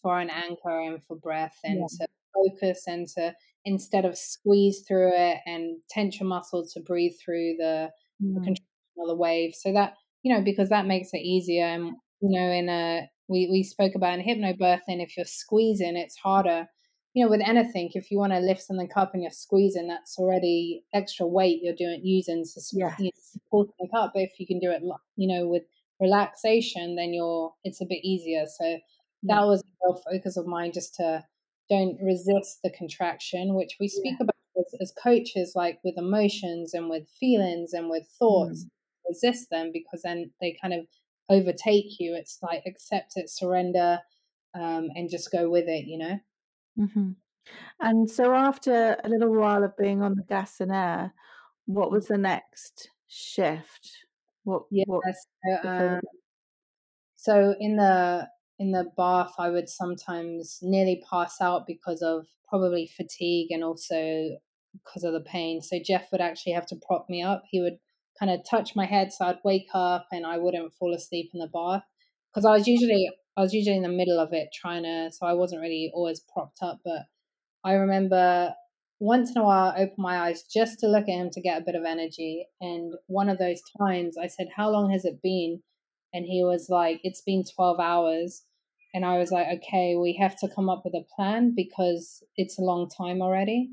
[0.02, 2.06] for an anchor and for breath and yeah.
[2.06, 3.34] to focus and to
[3.66, 7.90] instead of squeeze through it and tense your muscles to breathe through the,
[8.24, 8.34] mm.
[8.36, 8.66] the contraction
[9.00, 9.54] of the wave.
[9.56, 11.66] So that you know because that makes it easier.
[11.66, 16.18] And you know, in a we we spoke about in hypnobirthing, if you're squeezing, it's
[16.18, 16.68] harder.
[17.14, 20.18] You know, with anything, if you want to lift something up and you're squeezing, that's
[20.20, 22.94] already extra weight you're doing using to yeah.
[23.00, 24.12] you know, support the up.
[24.14, 24.82] But if you can do it,
[25.16, 25.64] you know, with
[26.02, 28.46] relaxation, then you're it's a bit easier.
[28.60, 28.78] So
[29.24, 31.24] that was a real focus of mine, just to
[31.70, 34.24] don't resist the contraction, which we speak yeah.
[34.24, 38.66] about as, as, coaches, like with emotions and with feelings and with thoughts.
[38.66, 38.70] Mm.
[39.10, 40.88] Resist them because then they kind of
[41.30, 42.16] overtake you.
[42.16, 44.00] It's like accept it, surrender,
[44.56, 45.86] um, and just go with it.
[45.86, 46.20] You know.
[46.80, 47.12] Mm-hmm.
[47.80, 51.14] And so, after a little while of being on the gas and air,
[51.68, 53.92] what was the next shift?
[54.44, 54.64] What?
[54.72, 54.86] Yes.
[54.88, 55.04] What,
[55.44, 56.02] so, um,
[57.16, 58.28] so in the
[58.60, 64.38] in the bath, I would sometimes nearly pass out because of probably fatigue and also
[64.74, 65.62] because of the pain.
[65.62, 67.44] So Jeff would actually have to prop me up.
[67.50, 67.78] He would
[68.20, 71.40] kind of touch my head so I'd wake up and I wouldn't fall asleep in
[71.40, 71.84] the bath
[72.32, 75.26] because I was usually I was usually in the middle of it trying to so
[75.26, 77.04] I wasn't really always propped up but
[77.64, 78.54] I remember
[79.00, 81.62] once in a while I open my eyes just to look at him to get
[81.62, 85.22] a bit of energy and one of those times I said how long has it
[85.22, 85.62] been
[86.16, 88.44] and he was like it's been 12 hours
[88.94, 92.58] and I was like okay we have to come up with a plan because it's
[92.58, 93.70] a long time already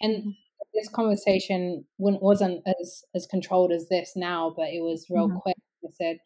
[0.00, 0.34] and
[0.76, 5.38] this conversation wasn't as as controlled as this now, but it was real mm-hmm.
[5.38, 5.56] quick.
[5.84, 6.18] I said,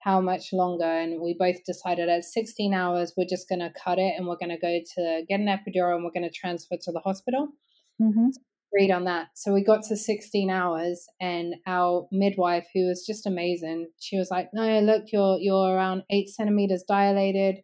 [0.00, 3.98] "How much longer?" And we both decided at 16 hours, we're just going to cut
[3.98, 6.76] it, and we're going to go to get an epidural, and we're going to transfer
[6.82, 7.48] to the hospital.
[8.00, 8.28] Mm-hmm.
[8.74, 9.28] So agreed on that.
[9.34, 14.30] So we got to 16 hours, and our midwife, who was just amazing, she was
[14.30, 17.56] like, "No, look, you're you're around eight centimeters dilated."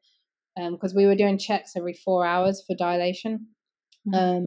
[0.56, 3.46] Because um, we were doing checks every four hours for dilation.
[4.06, 4.14] Mm-hmm.
[4.14, 4.46] Um,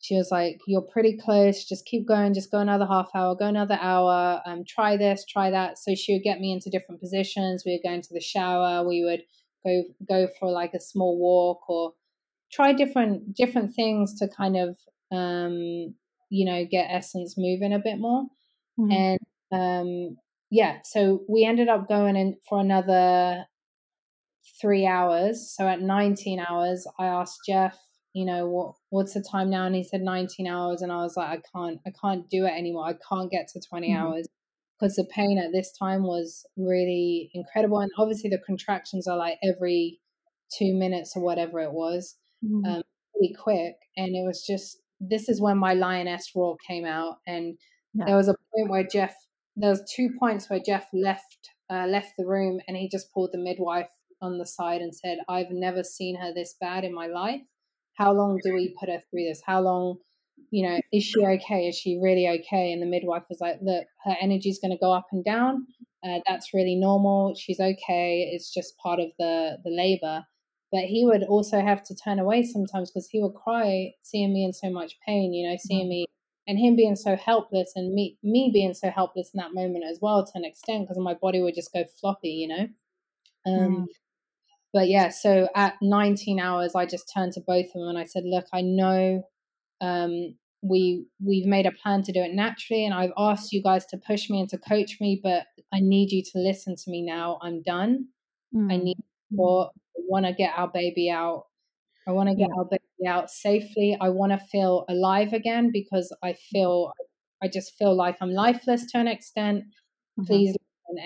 [0.00, 1.64] she was like, You're pretty close.
[1.64, 2.34] Just keep going.
[2.34, 4.40] Just go another half hour, go another hour.
[4.46, 5.78] Um, try this, try that.
[5.78, 7.64] So she would get me into different positions.
[7.66, 8.86] We would go into the shower.
[8.86, 9.22] We would
[9.64, 11.92] go go for like a small walk or
[12.50, 14.78] try different different things to kind of
[15.12, 15.94] um,
[16.30, 18.24] you know get essence moving a bit more.
[18.78, 18.92] Mm-hmm.
[18.92, 19.20] And
[19.52, 20.16] um,
[20.50, 23.44] yeah, so we ended up going in for another
[24.60, 25.54] three hours.
[25.56, 27.78] So at 19 hours, I asked Jeff
[28.12, 31.16] you know what what's the time now and he said 19 hours and i was
[31.16, 34.02] like i can't i can't do it anymore i can't get to 20 mm-hmm.
[34.02, 34.26] hours
[34.78, 39.38] because the pain at this time was really incredible and obviously the contractions are like
[39.44, 40.00] every
[40.56, 42.64] two minutes or whatever it was mm-hmm.
[42.64, 42.82] um,
[43.14, 47.56] really quick and it was just this is when my lioness roar came out and
[47.94, 48.04] yeah.
[48.06, 49.14] there was a point where jeff
[49.56, 53.30] there was two points where jeff left uh, left the room and he just pulled
[53.32, 57.06] the midwife on the side and said i've never seen her this bad in my
[57.06, 57.42] life
[58.00, 59.42] how long do we put her through this?
[59.44, 59.98] How long,
[60.50, 61.68] you know, is she okay?
[61.68, 62.72] Is she really okay?
[62.72, 65.66] And the midwife was like, look, her energy's going to go up and down.
[66.02, 67.34] Uh, that's really normal.
[67.34, 68.30] She's okay.
[68.32, 70.24] It's just part of the the labor.
[70.72, 74.44] But he would also have to turn away sometimes because he would cry seeing me
[74.44, 75.32] in so much pain.
[75.32, 75.90] You know, seeing mm-hmm.
[75.90, 76.06] me
[76.46, 79.98] and him being so helpless and me me being so helpless in that moment as
[80.00, 82.30] well to an extent because my body would just go floppy.
[82.30, 82.68] You know.
[83.46, 83.86] Um, mm
[84.72, 88.04] but yeah, so at 19 hours, I just turned to both of them and I
[88.04, 89.22] said, "Look, I know
[89.80, 93.86] um, we we've made a plan to do it naturally, and I've asked you guys
[93.86, 97.02] to push me and to coach me, but I need you to listen to me
[97.02, 97.38] now.
[97.42, 98.08] I'm done.
[98.54, 98.72] Mm.
[98.72, 98.98] I need
[99.30, 99.72] support.
[100.00, 101.44] I want to get our baby out.
[102.08, 102.58] I want to get yeah.
[102.58, 103.96] our baby out safely.
[104.00, 106.92] I want to feel alive again because I feel
[107.42, 109.64] I just feel like I'm lifeless to an extent.
[110.18, 110.24] Mm-hmm.
[110.24, 110.56] Please."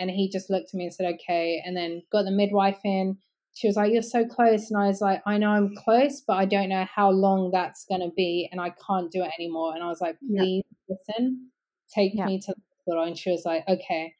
[0.00, 3.18] And he just looked at me and said, "Okay," and then got the midwife in
[3.54, 4.70] she was like, You're so close.
[4.70, 7.87] And I was like, I know I'm close, but I don't know how long that's
[7.88, 8.48] going to be.
[8.50, 9.74] And I can't do it anymore.
[9.74, 10.96] And I was like, Please yeah.
[11.09, 11.50] listen,
[11.94, 12.26] take yeah.
[12.26, 13.04] me to the hospital.
[13.04, 14.12] And she was like, Okay.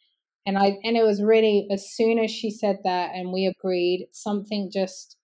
[0.47, 4.09] And I, and it was really, as soon as she said that and we agreed,
[4.13, 5.17] something just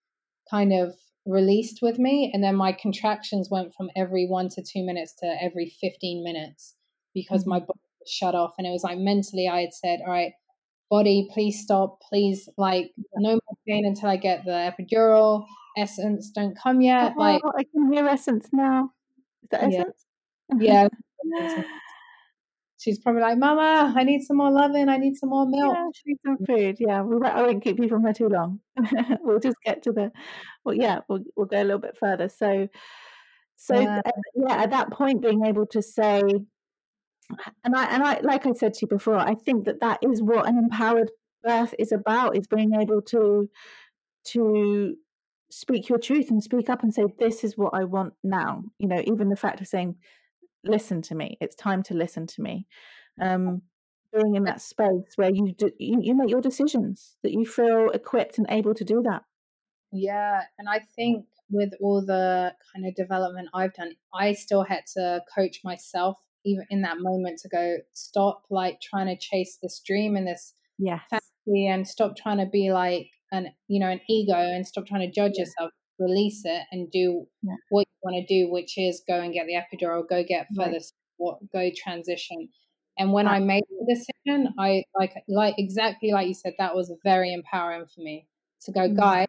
[0.49, 2.31] kind of released with me.
[2.33, 6.75] And then my contractions went from every one to two minutes to every 15 minutes
[7.13, 7.51] because mm-hmm.
[7.51, 8.53] my body was shut off.
[8.57, 10.33] And it was like mentally, I had said, All right,
[10.89, 15.45] body, please stop, please, like, no more pain until I get the epidural.
[15.77, 17.13] Essence, don't come yet.
[17.15, 18.91] Oh, like, I can hear Essence now.
[19.43, 20.05] Is that Essence?
[20.59, 20.89] Yeah.
[21.23, 21.63] yeah.
[22.81, 24.89] She's probably like, Mama, I need some more loving.
[24.89, 25.75] I need some more milk.
[25.75, 26.77] Yeah, she needs some food.
[26.79, 28.59] Yeah, we'll, I won't keep you from her too long.
[29.21, 30.11] we'll just get to the,
[30.65, 32.27] well, yeah, we'll, we'll go a little bit further.
[32.27, 32.67] So,
[33.55, 34.01] so yeah.
[34.03, 36.23] Uh, yeah, at that point, being able to say,
[37.63, 40.21] and I and I like I said to you before, I think that that is
[40.21, 41.11] what an empowered
[41.43, 43.47] birth is about: is being able to
[44.29, 44.95] to
[45.51, 48.87] speak your truth and speak up and say, "This is what I want now." You
[48.87, 49.95] know, even the fact of saying,
[50.63, 51.37] "Listen to me.
[51.41, 52.67] It's time to listen to me."
[53.21, 53.61] Um,
[54.13, 57.89] being in that space where you, do, you you make your decisions, that you feel
[57.89, 59.23] equipped and able to do that.
[59.91, 64.83] Yeah, and I think with all the kind of development I've done, I still had
[64.95, 69.81] to coach myself even in that moment to go stop like trying to chase this
[69.85, 71.01] dream and this yes.
[71.09, 75.07] fantasy and stop trying to be like an you know an ego and stop trying
[75.07, 75.41] to judge yeah.
[75.41, 77.55] yourself release it and do yeah.
[77.69, 80.71] what you want to do which is go and get the epidural go get further
[80.71, 80.81] right.
[80.81, 82.49] support go transition
[82.97, 86.91] and when i made the decision i like like exactly like you said that was
[87.03, 88.27] very empowering for me
[88.61, 88.99] to go mm-hmm.
[88.99, 89.27] guy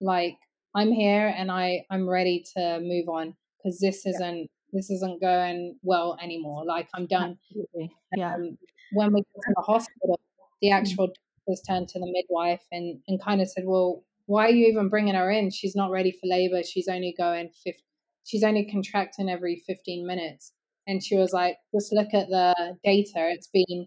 [0.00, 0.36] like
[0.74, 5.76] i'm here and i i'm ready to move on because this isn't this isn't going
[5.82, 6.64] well anymore.
[6.66, 7.38] Like I'm done.
[7.48, 7.96] Absolutely.
[8.16, 8.34] Yeah.
[8.34, 8.58] Um,
[8.92, 10.20] when we got to the hospital,
[10.60, 10.74] the mm.
[10.74, 14.66] actual doctors turned to the midwife and, and kind of said, well, why are you
[14.66, 15.50] even bringing her in?
[15.50, 16.62] She's not ready for labor.
[16.62, 17.82] She's only going, 50,
[18.24, 20.52] she's only contracting every 15 minutes.
[20.86, 23.30] And she was like, just look at the data.
[23.30, 23.86] It's been,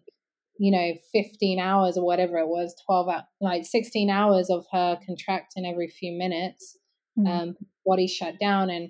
[0.60, 5.66] you know, 15 hours or whatever it was, 12, like 16 hours of her contracting
[5.66, 6.78] every few minutes.
[7.18, 7.28] Mm.
[7.28, 8.70] Um, body shut down.
[8.70, 8.90] And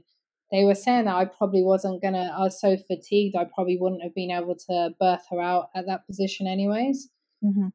[0.52, 3.78] they were saying that I probably wasn't going to, I was so fatigued, I probably
[3.80, 7.10] wouldn't have been able to birth her out at that position, anyways.
[7.44, 7.68] Mm-hmm.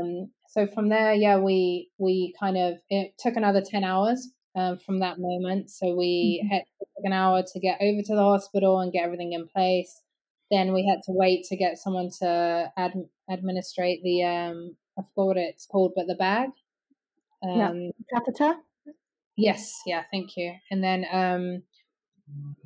[0.00, 4.78] Um, so from there, yeah, we we kind of it took another ten hours um,
[4.78, 5.70] from that moment.
[5.70, 6.52] So we mm-hmm.
[6.52, 6.62] had
[7.04, 10.00] an hour to get over to the hospital and get everything in place.
[10.50, 15.26] Then we had to wait to get someone to ad- administrate the um, I forgot
[15.26, 16.50] what it's called, but the bag.
[17.42, 17.90] Um, yeah.
[18.12, 18.54] Catheter.
[19.36, 20.54] Yes, yeah, thank you.
[20.72, 21.62] And then um,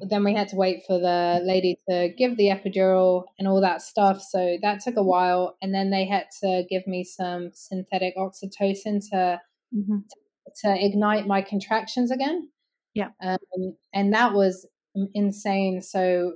[0.01, 3.83] then we had to wait for the lady to give the epidural and all that
[3.83, 4.21] stuff.
[4.21, 5.57] So that took a while.
[5.63, 9.41] And then they had to give me some synthetic oxytocin to
[9.75, 9.99] mm-hmm.
[10.63, 12.49] to, ignite my contractions again.
[12.95, 13.09] Yeah.
[13.23, 14.67] Um, and that was
[15.15, 15.83] insane.
[15.83, 16.35] So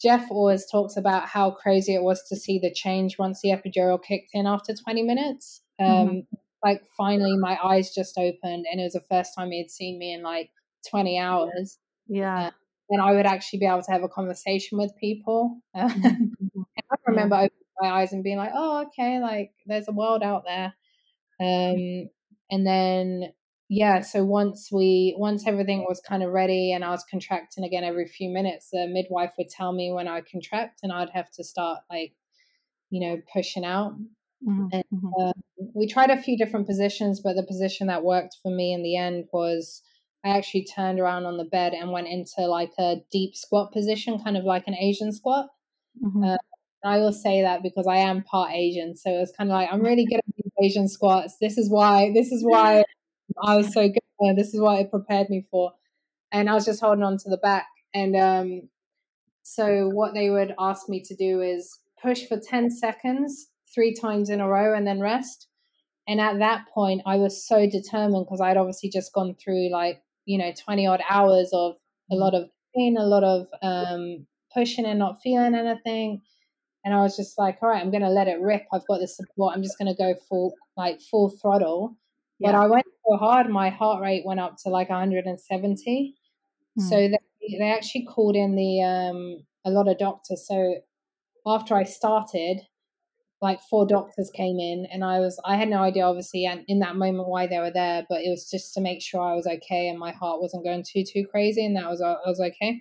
[0.00, 4.02] Jeff always talks about how crazy it was to see the change once the epidural
[4.02, 5.62] kicked in after 20 minutes.
[5.80, 6.18] Um, mm-hmm.
[6.64, 9.96] Like finally, my eyes just opened, and it was the first time he had seen
[9.98, 10.50] me in like
[10.90, 11.78] 20 hours.
[12.08, 12.46] Yeah.
[12.46, 12.50] Uh,
[12.90, 15.60] then I would actually be able to have a conversation with people.
[15.78, 16.62] Mm-hmm.
[16.90, 17.42] I remember yeah.
[17.42, 20.72] opening my eyes and being like, "Oh, okay, like there's a world out there."
[21.40, 22.08] Um,
[22.50, 23.32] and then
[23.68, 27.84] yeah, so once we once everything was kind of ready and I was contracting again
[27.84, 31.44] every few minutes, the midwife would tell me when I contract, and I'd have to
[31.44, 32.14] start like,
[32.90, 33.92] you know, pushing out.
[34.46, 34.68] Mm-hmm.
[34.72, 34.84] And
[35.20, 35.32] uh,
[35.74, 38.96] we tried a few different positions, but the position that worked for me in the
[38.96, 39.82] end was
[40.28, 44.22] I actually turned around on the bed and went into like a deep squat position,
[44.22, 45.46] kind of like an Asian squat.
[46.04, 46.24] Mm-hmm.
[46.24, 46.36] Uh,
[46.84, 49.68] I will say that because I am part Asian, so it was kind of like
[49.72, 51.36] I'm really good at Asian squats.
[51.40, 52.12] This is why.
[52.12, 52.84] This is why
[53.42, 54.36] I was so good.
[54.36, 55.72] This is what it prepared me for.
[56.30, 57.66] And I was just holding on to the back.
[57.94, 58.68] And um,
[59.42, 64.30] so what they would ask me to do is push for ten seconds, three times
[64.30, 65.48] in a row, and then rest.
[66.06, 70.02] And at that point, I was so determined because I'd obviously just gone through like
[70.28, 71.76] you know 20 odd hours of
[72.12, 76.20] a lot of pain a lot of um, pushing and not feeling anything.
[76.84, 78.62] And i was just like all right i'm gonna let it rip.
[78.72, 79.54] I've got the support.
[79.54, 81.96] I'm just gonna go full like full throttle.
[82.38, 82.52] Yeah.
[82.52, 86.14] but i went so hard my heart rate went up to like 170
[86.78, 86.88] mm.
[86.88, 90.46] so they, they actually called in the um, a lot of doctors.
[90.46, 90.76] So
[91.46, 92.60] after i started
[93.40, 96.80] like four doctors came in and I was I had no idea obviously and in
[96.80, 99.46] that moment why they were there but it was just to make sure I was
[99.46, 102.80] okay and my heart wasn't going too too crazy and that was I was okay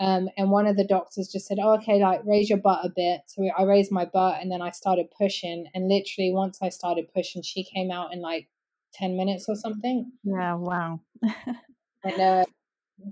[0.00, 2.90] um, and one of the doctors just said oh okay like raise your butt a
[2.94, 6.68] bit so I raised my butt and then I started pushing and literally once I
[6.68, 8.48] started pushing she came out in like
[8.94, 11.00] 10 minutes or something yeah wow
[12.04, 12.44] and uh,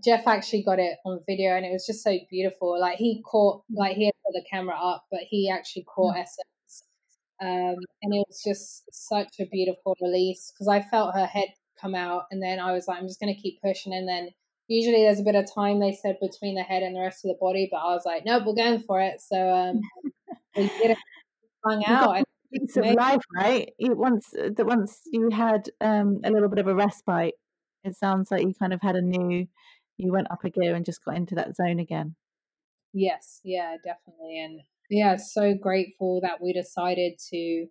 [0.05, 2.79] Jeff actually got it on video and it was just so beautiful.
[2.81, 6.21] Like he caught, like he had put the camera up, but he actually caught mm.
[7.41, 11.49] Um, and it was just such a beautiful release because I felt her head
[11.81, 13.93] come out, and then I was like, I'm just going to keep pushing.
[13.93, 14.31] And then
[14.69, 17.29] usually there's a bit of time they said between the head and the rest of
[17.29, 19.21] the body, but I was like, nope, we're going for it.
[19.21, 19.81] So um,
[20.57, 20.99] we did it,
[21.65, 22.25] hung out.
[22.53, 23.73] Piece of life, right?
[23.81, 27.35] once that once you had um, a little bit of a respite,
[27.83, 29.47] it sounds like you kind of had a new.
[29.99, 32.15] You went up a gear and just got into that zone again.
[32.93, 37.67] Yes, yeah, definitely, and yeah, so grateful that we decided to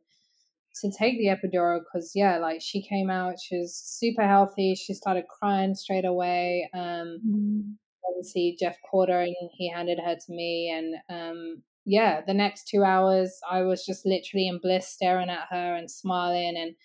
[0.82, 4.76] to take the epidural because yeah, like she came out, she was super healthy.
[4.76, 6.70] She started crying straight away.
[6.74, 7.74] Um, mm.
[8.10, 12.68] Obviously, Jeff caught her and he handed her to me, and um, yeah, the next
[12.68, 16.76] two hours I was just literally in bliss, staring at her and smiling, and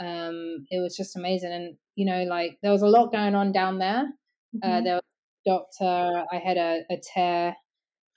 [0.00, 1.52] um, it was just amazing.
[1.52, 4.04] And you know, like there was a lot going on down there.
[4.62, 4.72] Uh, mm-hmm.
[4.72, 5.02] Uh, there was
[5.46, 6.24] a doctor.
[6.32, 7.56] I had a, a tear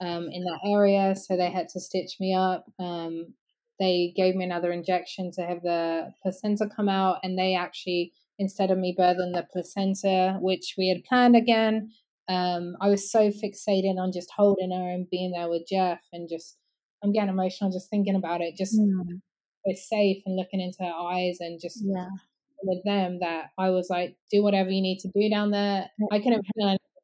[0.01, 2.65] um, in that area, so they had to stitch me up.
[2.79, 3.33] Um,
[3.79, 8.71] they gave me another injection to have the placenta come out, and they actually, instead
[8.71, 11.91] of me birthing the placenta, which we had planned again,
[12.29, 16.29] um, I was so fixated on just holding her and being there with Jeff, and
[16.29, 16.57] just
[17.03, 18.55] I'm getting emotional just thinking about it.
[18.55, 19.75] Just mm.
[19.75, 22.07] safe and looking into her eyes, and just yeah.
[22.63, 25.89] with them that I was like, do whatever you need to do down there.
[26.11, 26.45] I couldn't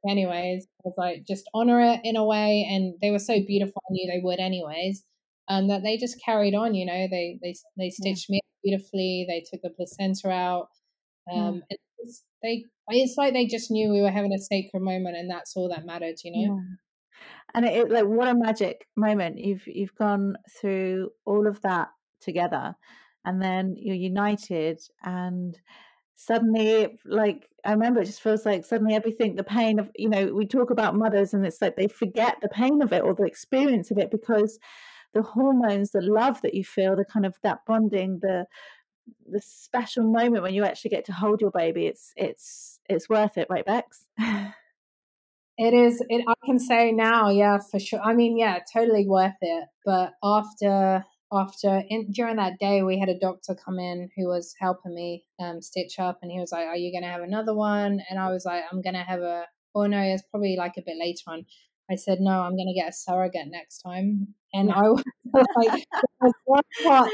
[0.07, 0.65] anyways.
[0.65, 2.67] I was like, just honor it in a way.
[2.69, 3.81] And they were so beautiful.
[3.89, 5.03] I knew they would anyways.
[5.47, 8.35] And um, that they just carried on, you know, they, they, they stitched yeah.
[8.35, 9.25] me beautifully.
[9.27, 10.67] They took the placenta out.
[11.31, 11.77] Um, yeah.
[11.99, 15.55] it's, they, it's like they just knew we were having a sacred moment and that's
[15.55, 16.55] all that mattered, you know?
[16.55, 16.75] Yeah.
[17.55, 19.39] And it, it, like, what a magic moment.
[19.39, 21.89] You've, you've gone through all of that
[22.21, 22.75] together
[23.25, 25.57] and then you're united and
[26.20, 30.34] suddenly like i remember it just feels like suddenly everything the pain of you know
[30.34, 33.24] we talk about mothers and it's like they forget the pain of it or the
[33.24, 34.59] experience of it because
[35.13, 38.45] the hormones the love that you feel the kind of that bonding the
[39.32, 43.38] the special moment when you actually get to hold your baby it's it's it's worth
[43.38, 44.05] it right bex?
[45.61, 49.36] It is it i can say now yeah for sure i mean yeah totally worth
[49.41, 54.27] it but after after in, during that day we had a doctor come in who
[54.27, 57.21] was helping me um, stitch up and he was like are you going to have
[57.21, 58.01] another one?
[58.09, 60.82] And i was like i'm going to have a oh no it's probably like a
[60.86, 61.45] bit later on.
[61.91, 64.36] I said no i'm going to get a surrogate next time.
[64.53, 65.03] And i was
[65.55, 65.86] like
[66.45, 67.09] one part,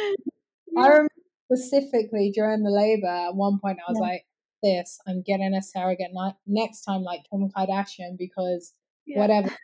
[0.78, 1.10] i remember
[1.52, 4.08] specifically during the labor at one point i was yeah.
[4.08, 4.26] like
[4.64, 6.12] this i'm getting a surrogate
[6.48, 8.74] next time like kim kardashian because
[9.06, 9.20] yeah.
[9.20, 9.50] whatever.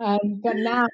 [0.00, 0.88] Um, but now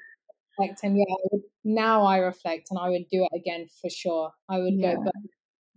[0.57, 3.89] reflect and yeah I would, now i reflect and i would do it again for
[3.89, 4.31] sure.
[4.49, 4.95] I would yeah.
[4.95, 5.13] go but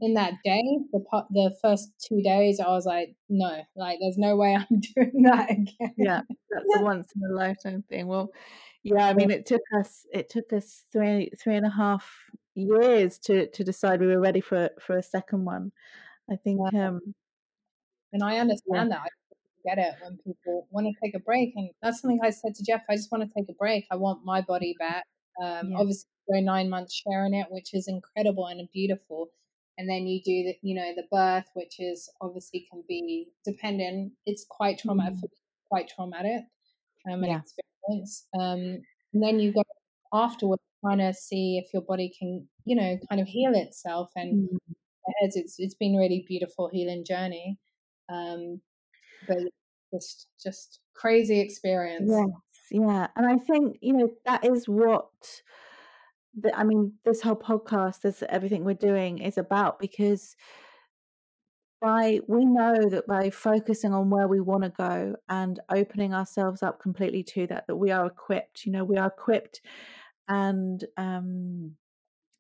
[0.01, 0.62] in that day
[0.93, 1.01] the
[1.31, 5.51] the first two days i was like no like there's no way i'm doing that
[5.51, 5.95] again.
[5.97, 6.20] yeah
[6.51, 8.07] that's a once in a lifetime thing.
[8.07, 8.31] Well
[8.83, 12.11] yeah i mean it took us it took us three three and a half
[12.55, 15.72] years to to decide we were ready for for a second one.
[16.31, 17.01] I think um
[18.12, 18.99] and i understand yeah.
[18.99, 19.11] that
[19.67, 21.53] get it when people want to take a break.
[21.57, 22.83] And that's something I said to Jeff.
[22.89, 23.87] I just want to take a break.
[23.91, 25.05] I want my body back.
[25.43, 25.79] Um, yeah.
[25.79, 29.29] Obviously, we're nine months sharing it, which is incredible and beautiful.
[29.77, 34.12] And then you do the, you know, the birth, which is obviously can be dependent.
[34.25, 35.69] It's quite traumatic, mm.
[35.69, 36.43] quite traumatic,
[37.11, 37.41] um, an yeah.
[37.41, 38.27] experience.
[38.39, 39.62] Um, and then you go
[40.12, 44.11] afterwards, trying to see if your body can, you know, kind of heal itself.
[44.15, 44.59] And mm.
[45.23, 47.59] it's it's been a really beautiful healing journey.
[48.09, 48.61] Um,
[49.27, 49.39] but
[49.93, 52.11] just just crazy experience.
[52.11, 52.29] Yes,
[52.70, 55.09] yeah, and I think you know that is what.
[56.37, 60.35] The, I mean, this whole podcast, this everything we're doing is about because
[61.81, 66.62] by we know that by focusing on where we want to go and opening ourselves
[66.62, 68.64] up completely to that, that we are equipped.
[68.64, 69.61] You know, we are equipped
[70.27, 71.77] and um,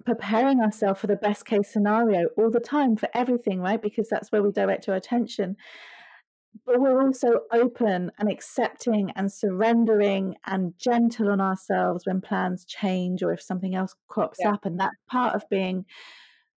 [0.06, 3.80] preparing ourselves for the best case scenario all the time for everything, right?
[3.80, 5.56] Because that's where we direct our attention
[6.66, 13.22] but we're also open and accepting and surrendering and gentle on ourselves when plans change
[13.22, 14.52] or if something else crops yeah.
[14.52, 14.64] up.
[14.64, 15.84] And that's part of being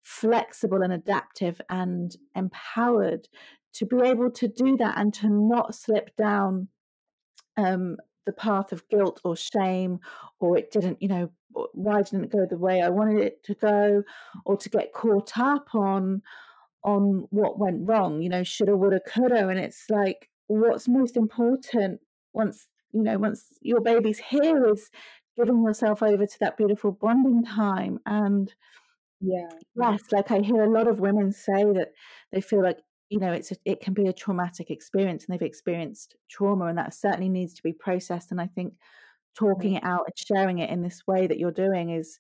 [0.02, 3.28] flexible and adaptive and empowered
[3.74, 6.68] to be able to do that and to not slip down
[7.56, 7.96] um,
[8.26, 9.98] the path of guilt or shame
[10.38, 11.30] or it didn't, you know,
[11.72, 14.02] why didn't it go the way I wanted it to go
[14.44, 16.22] or to get caught up on
[16.84, 19.48] on what went wrong, you know, shoulda, woulda, coulda.
[19.48, 22.00] And it's like, what's most important
[22.32, 24.90] once, you know, once your baby's here is
[25.36, 27.98] giving yourself over to that beautiful bonding time.
[28.06, 28.52] And
[29.20, 31.92] yeah, yes, like I hear a lot of women say that
[32.32, 35.46] they feel like, you know, it's a, it can be a traumatic experience and they've
[35.46, 38.30] experienced trauma and that certainly needs to be processed.
[38.30, 38.74] And I think
[39.36, 39.76] talking mm.
[39.78, 42.18] it out and sharing it in this way that you're doing is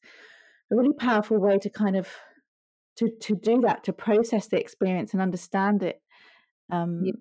[0.72, 2.08] a really powerful way to kind of
[2.96, 6.00] to to do that to process the experience and understand it
[6.70, 7.12] um, yeah.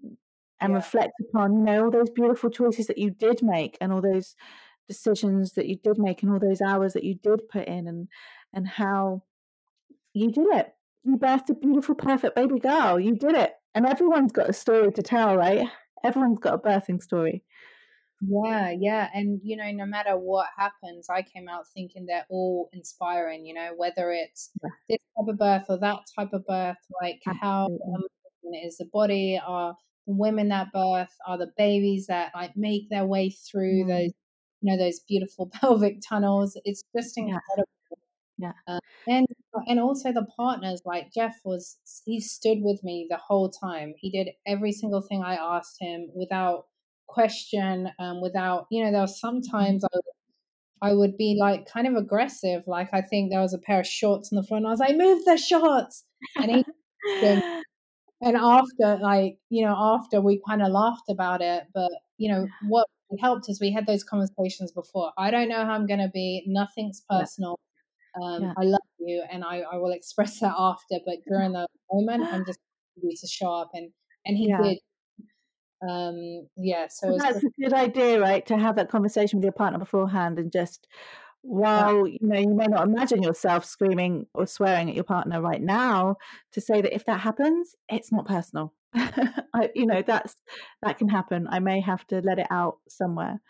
[0.62, 0.76] and yeah.
[0.78, 4.36] reflect upon you know all those beautiful choices that you did make and all those
[4.88, 8.08] decisions that you did make and all those hours that you did put in and
[8.54, 9.24] and how
[10.14, 10.74] you did it.
[11.04, 13.00] You birthed a beautiful perfect baby girl.
[13.00, 13.54] You did it.
[13.76, 15.68] And everyone's got a story to tell right?
[16.04, 17.44] Everyone's got a birthing story
[18.22, 19.10] yeah, yeah.
[19.14, 23.54] And, you know, no matter what happens, I came out thinking they're all inspiring, you
[23.54, 24.70] know, whether it's yeah.
[24.90, 29.40] this type of birth or that type of birth, like how amazing is the body,
[29.46, 29.76] are
[30.08, 33.88] the women that birth, are the babies that like make their way through mm.
[33.88, 34.12] those,
[34.62, 36.58] you know, those beautiful pelvic tunnels.
[36.64, 37.70] It's just incredible.
[38.38, 38.52] Yeah.
[38.68, 39.28] Uh, and
[39.68, 43.94] and also the partners like Jeff was he stood with me the whole time.
[43.98, 46.66] He did every single thing I asked him without
[47.08, 50.04] question um, without, you know, there was sometimes I would,
[50.82, 52.64] I would be like kind of aggressive.
[52.68, 54.80] Like I think there was a pair of shorts on the floor and I was
[54.80, 56.04] like, move the shorts.
[56.36, 56.66] And he,
[58.22, 62.48] and after like, you know, after we kind of laughed about it, but you know,
[62.68, 62.88] what
[63.20, 65.12] helped is we had those conversations before.
[65.18, 66.44] I don't know how I'm going to be.
[66.48, 67.60] Nothing's personal.
[68.22, 68.54] Um, yeah.
[68.58, 71.00] I love you, and I, I will express that after.
[71.06, 72.60] But during the moment, I'm just
[73.02, 73.92] ready to show up, and
[74.26, 74.62] and he yeah.
[74.62, 74.80] did
[75.90, 79.54] um yeah so well, that's a good idea right to have that conversation with your
[79.54, 80.88] partner beforehand and just
[81.42, 85.62] while you know you may not imagine yourself screaming or swearing at your partner right
[85.62, 86.16] now
[86.52, 88.74] to say that if that happens it's not personal.
[88.96, 90.36] I, you know that's
[90.82, 91.48] that can happen.
[91.50, 93.42] I may have to let it out somewhere.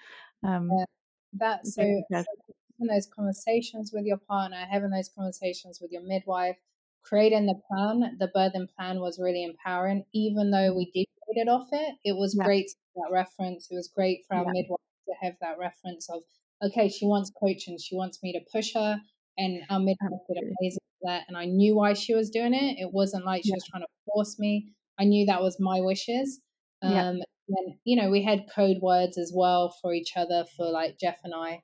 [0.46, 0.86] Um yeah,
[1.34, 6.58] that's so, so having those conversations with your partner having those conversations with your midwife
[7.06, 10.04] creating the plan, the birthing plan was really empowering.
[10.14, 10.92] Even though we
[11.28, 12.46] deviated off it, it was yeah.
[12.46, 13.68] great that reference.
[13.70, 14.52] It was great for our yeah.
[14.54, 16.22] midwife to have that reference of,
[16.64, 19.00] okay, she wants coaching, she wants me to push her,
[19.38, 21.24] and our midwife did amazing for that.
[21.28, 22.78] And I knew why she was doing it.
[22.80, 23.56] It wasn't like she yeah.
[23.56, 24.70] was trying to force me.
[25.00, 26.40] I knew that was my wishes.
[26.82, 27.14] Um, yeah.
[27.48, 31.18] And you know, we had code words as well for each other for like Jeff
[31.24, 31.62] and I.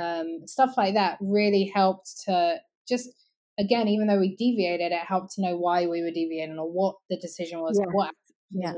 [0.00, 2.56] Um, stuff like that really helped to
[2.88, 3.10] just
[3.58, 6.96] again, even though we deviated, it helped to know why we were deviating or what
[7.10, 7.92] the decision was, yeah.
[7.92, 8.14] what
[8.50, 8.74] yeah.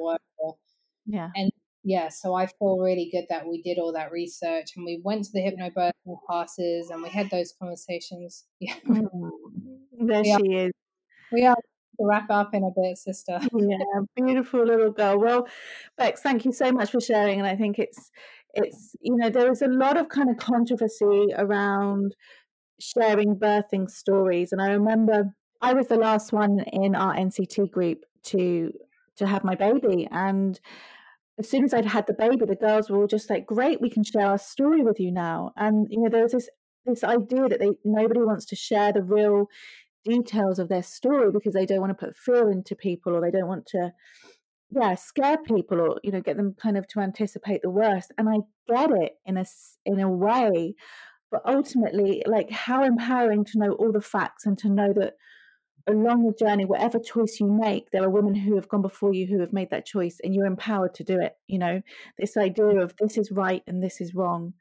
[1.07, 1.31] Yeah.
[1.35, 1.51] And
[1.85, 5.25] yeah, so I feel really good that we did all that research and we went
[5.25, 8.45] to the hypnobirthing classes and we had those conversations.
[8.61, 8.75] Yeah.
[8.87, 9.31] Mm.
[10.07, 10.73] There she is.
[11.33, 13.39] We are to wrap up in a bit, sister.
[13.55, 13.79] Yeah,
[14.17, 15.19] beautiful little girl.
[15.19, 15.49] Well,
[15.97, 17.39] Bex, thank you so much for sharing.
[17.39, 18.11] And I think it's
[18.55, 22.15] it's you know there is a lot of kind of controversy around
[22.81, 28.05] sharing birthing stories, and I remember I was the last one in our NCT group
[28.25, 28.73] to
[29.17, 30.59] to have my baby, and
[31.39, 33.91] as soon as I'd had the baby, the girls were all just like, "Great, we
[33.91, 36.49] can share our story with you now." And you know, there was this
[36.85, 39.49] this idea that they nobody wants to share the real
[40.05, 43.31] details of their story because they don't want to put fear into people or they
[43.31, 43.93] don't want to
[44.71, 48.29] yeah scare people or you know get them kind of to anticipate the worst and
[48.29, 48.39] i
[48.69, 49.45] get it in a
[49.85, 50.75] in a way
[51.31, 55.15] but ultimately like how empowering to know all the facts and to know that
[55.87, 59.27] along the journey whatever choice you make there are women who have gone before you
[59.27, 61.83] who have made that choice and you're empowered to do it you know
[62.19, 64.53] this idea of this is right and this is wrong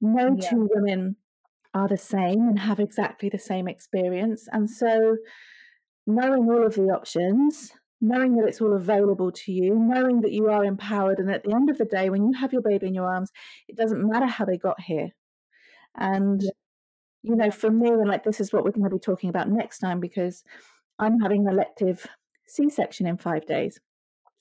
[0.00, 0.50] no yeah.
[0.50, 1.16] two women
[1.74, 4.48] are the same and have exactly the same experience.
[4.50, 5.16] And so,
[6.06, 10.48] knowing all of the options, knowing that it's all available to you, knowing that you
[10.48, 12.94] are empowered, and at the end of the day, when you have your baby in
[12.94, 13.30] your arms,
[13.68, 15.10] it doesn't matter how they got here.
[15.94, 16.42] And,
[17.22, 19.48] you know, for me, and like this is what we're going to be talking about
[19.48, 20.42] next time because
[20.98, 22.06] I'm having an elective
[22.46, 23.78] C section in five days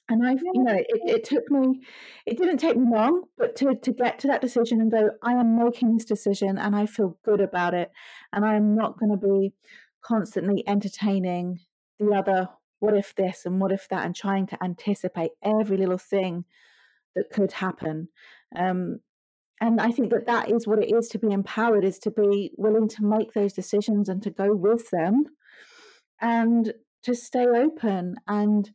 [0.10, 1.82] and I, you know, it, it took me,
[2.26, 5.34] it didn't take me long, but to, to get to that decision and go, I
[5.34, 7.92] am making this decision and I feel good about it.
[8.34, 9.54] And I am not going to be
[10.02, 11.60] constantly entertaining
[12.00, 12.50] the other,
[12.80, 16.46] what if this and what if that, and trying to anticipate every little thing
[17.16, 18.08] that could happen.
[18.56, 19.02] Um,
[19.62, 22.52] and I think that that is what it is to be empowered, is to be
[22.58, 25.26] willing to make those decisions and to go with them
[26.22, 28.72] and to stay open and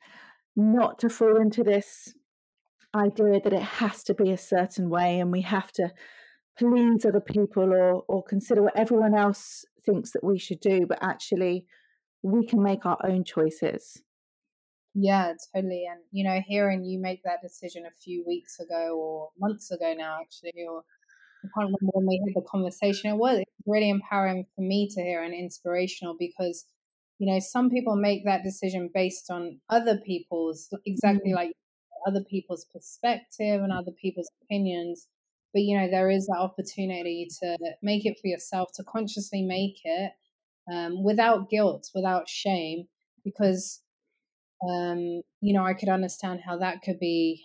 [0.56, 2.14] not to fall into this
[2.94, 5.90] idea that it has to be a certain way and we have to
[6.56, 10.98] please other people or or consider what everyone else thinks that we should do but
[11.02, 11.66] actually
[12.22, 14.00] we can make our own choices
[14.94, 19.28] yeah totally and you know hearing you make that decision a few weeks ago or
[19.38, 20.82] months ago now actually or
[21.44, 25.02] I can't remember when we had the conversation it was really empowering for me to
[25.02, 26.66] hear and inspirational because
[27.18, 31.36] you know some people make that decision based on other people's exactly mm.
[31.36, 31.52] like
[32.06, 35.08] other people's perspective and other people's opinions
[35.52, 39.80] but you know there is that opportunity to make it for yourself to consciously make
[39.84, 40.12] it
[40.72, 42.86] um, without guilt without shame
[43.24, 43.80] because
[44.70, 47.42] um, you know i could understand how that could be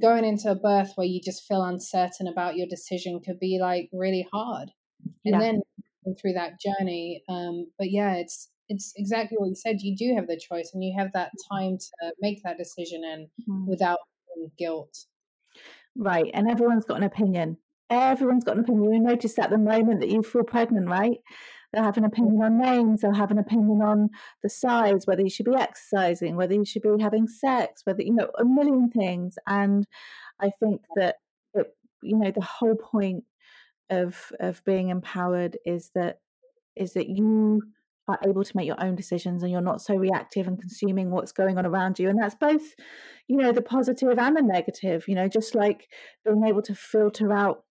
[0.00, 3.88] going into a birth where you just feel uncertain about your decision could be like
[3.92, 4.70] really hard
[5.24, 5.38] and yeah.
[5.38, 5.62] then
[6.20, 9.82] through that journey um, but yeah it's it's exactly what you said.
[9.82, 13.26] You do have the choice, and you have that time to make that decision, and
[13.26, 13.68] mm-hmm.
[13.68, 13.98] without
[14.56, 15.06] guilt.
[15.96, 17.58] Right, and everyone's got an opinion.
[17.90, 18.94] Everyone's got an opinion.
[18.94, 21.18] You notice that the moment that you feel pregnant, right?
[21.72, 23.00] They'll have an opinion on names.
[23.00, 24.10] They'll have an opinion on
[24.42, 28.14] the size, whether you should be exercising, whether you should be having sex, whether you
[28.14, 29.36] know a million things.
[29.46, 29.86] And
[30.40, 31.16] I think that
[31.54, 33.24] it, you know the whole point
[33.90, 36.18] of of being empowered is that
[36.76, 37.62] is that you
[38.08, 41.32] are able to make your own decisions and you're not so reactive and consuming what's
[41.32, 42.08] going on around you.
[42.08, 42.74] And that's both,
[43.28, 45.88] you know, the positive and the negative, you know, just like
[46.24, 47.64] being able to filter out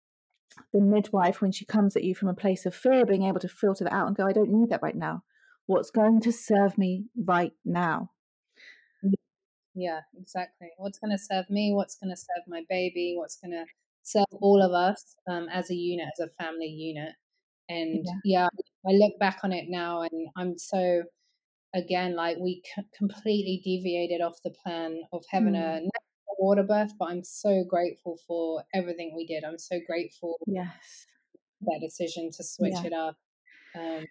[0.72, 3.48] the midwife when she comes at you from a place of fear, being able to
[3.48, 5.22] filter that out and go, I don't need that right now.
[5.66, 8.10] What's going to serve me right now?
[9.74, 10.68] Yeah, exactly.
[10.76, 11.72] What's going to serve me?
[11.72, 13.14] What's going to serve my baby?
[13.16, 13.64] What's going to
[14.02, 17.12] serve all of us um, as a unit, as a family unit?
[17.68, 18.48] And yeah.
[18.48, 18.48] yeah,
[18.88, 21.04] I look back on it now and I'm so,
[21.74, 25.78] again, like we c- completely deviated off the plan of having mm.
[25.78, 25.88] a
[26.62, 29.44] birth, but I'm so grateful for everything we did.
[29.44, 30.38] I'm so grateful.
[30.46, 31.06] Yes.
[31.62, 32.86] That decision to switch yeah.
[32.86, 33.16] it up.
[33.78, 34.06] Um,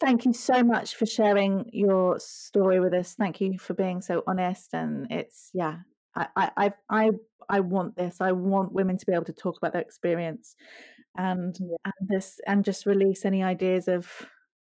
[0.00, 3.14] Thank you so much for sharing your story with us.
[3.14, 4.74] Thank you for being so honest.
[4.74, 5.76] And it's, yeah,
[6.16, 7.10] I, I, I,
[7.48, 8.20] I want this.
[8.20, 10.56] I want women to be able to talk about their experience
[11.16, 11.76] and yeah.
[11.84, 14.10] and this and just release any ideas of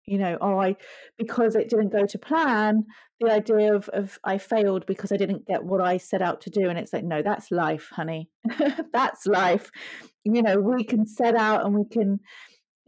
[0.07, 0.75] you know oh i
[1.17, 2.85] because it didn't go to plan
[3.21, 6.51] the idea of of i failed because i didn't get what i set out to
[6.51, 8.29] do and it's like no that's life honey.
[8.93, 9.71] That's life.
[10.25, 12.21] You know we can set out and we can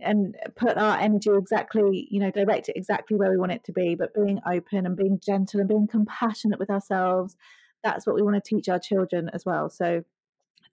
[0.01, 3.73] and put our energy exactly you know direct it exactly where we want it to
[3.73, 7.37] be but being open and being gentle and being compassionate with ourselves
[7.85, 9.69] that's what we want to teach our children as well.
[9.69, 10.03] So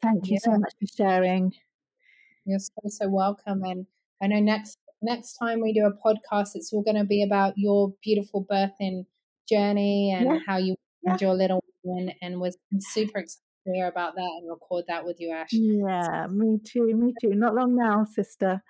[0.02, 0.40] thank you yeah.
[0.40, 1.54] so much for sharing.
[2.46, 3.86] You're so so welcome and
[4.24, 7.54] i know next next time we do a podcast, it's all going to be about
[7.58, 9.06] your beautiful birthing
[9.50, 10.40] journey and yeah.
[10.48, 11.18] how you yeah.
[11.20, 12.12] your little one.
[12.22, 15.50] And was super excited to hear about that and record that with you, Ash.
[15.52, 16.94] Yeah, me too.
[16.96, 17.34] Me too.
[17.36, 18.62] Not long now, sister.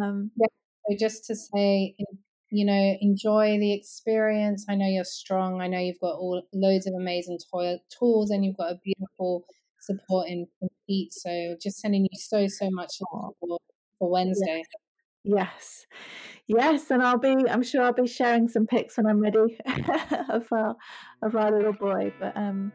[0.00, 0.46] Um, yeah.
[0.88, 1.96] So just to say,
[2.50, 4.66] you know, enjoy the experience.
[4.68, 5.60] I know you're strong.
[5.60, 9.44] I know you've got all loads of amazing toy, tools, and you've got a beautiful
[9.80, 10.46] support in
[10.86, 11.12] Pete.
[11.12, 13.32] So just sending you so so much for,
[13.98, 14.58] for Wednesday.
[14.58, 14.85] Yeah.
[15.26, 15.86] Yes.
[16.46, 19.58] Yes, and I'll be I'm sure I'll be sharing some pics when I'm ready
[20.30, 20.76] of our
[21.22, 22.12] of our little boy.
[22.20, 22.72] But um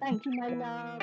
[0.00, 1.02] thank you, my love.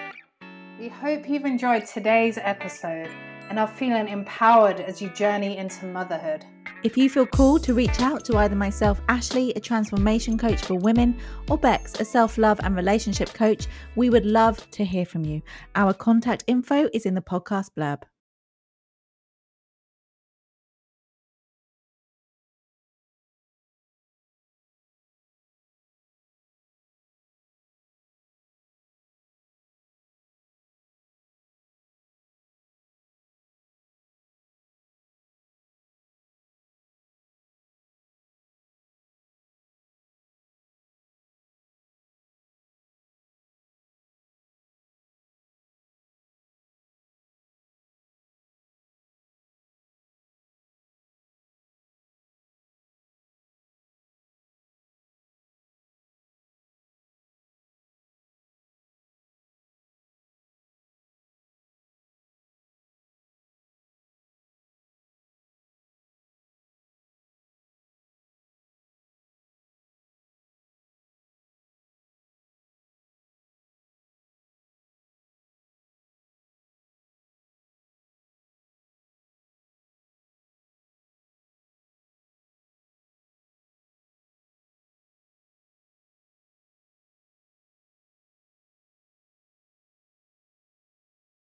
[0.78, 3.10] We hope you've enjoyed today's episode
[3.50, 6.46] and are feeling empowered as you journey into motherhood.
[6.84, 10.76] If you feel called to reach out to either myself, Ashley, a transformation coach for
[10.76, 11.18] women,
[11.50, 15.42] or Bex, a self love and relationship coach, we would love to hear from you.
[15.76, 18.04] Our contact info is in the podcast blurb.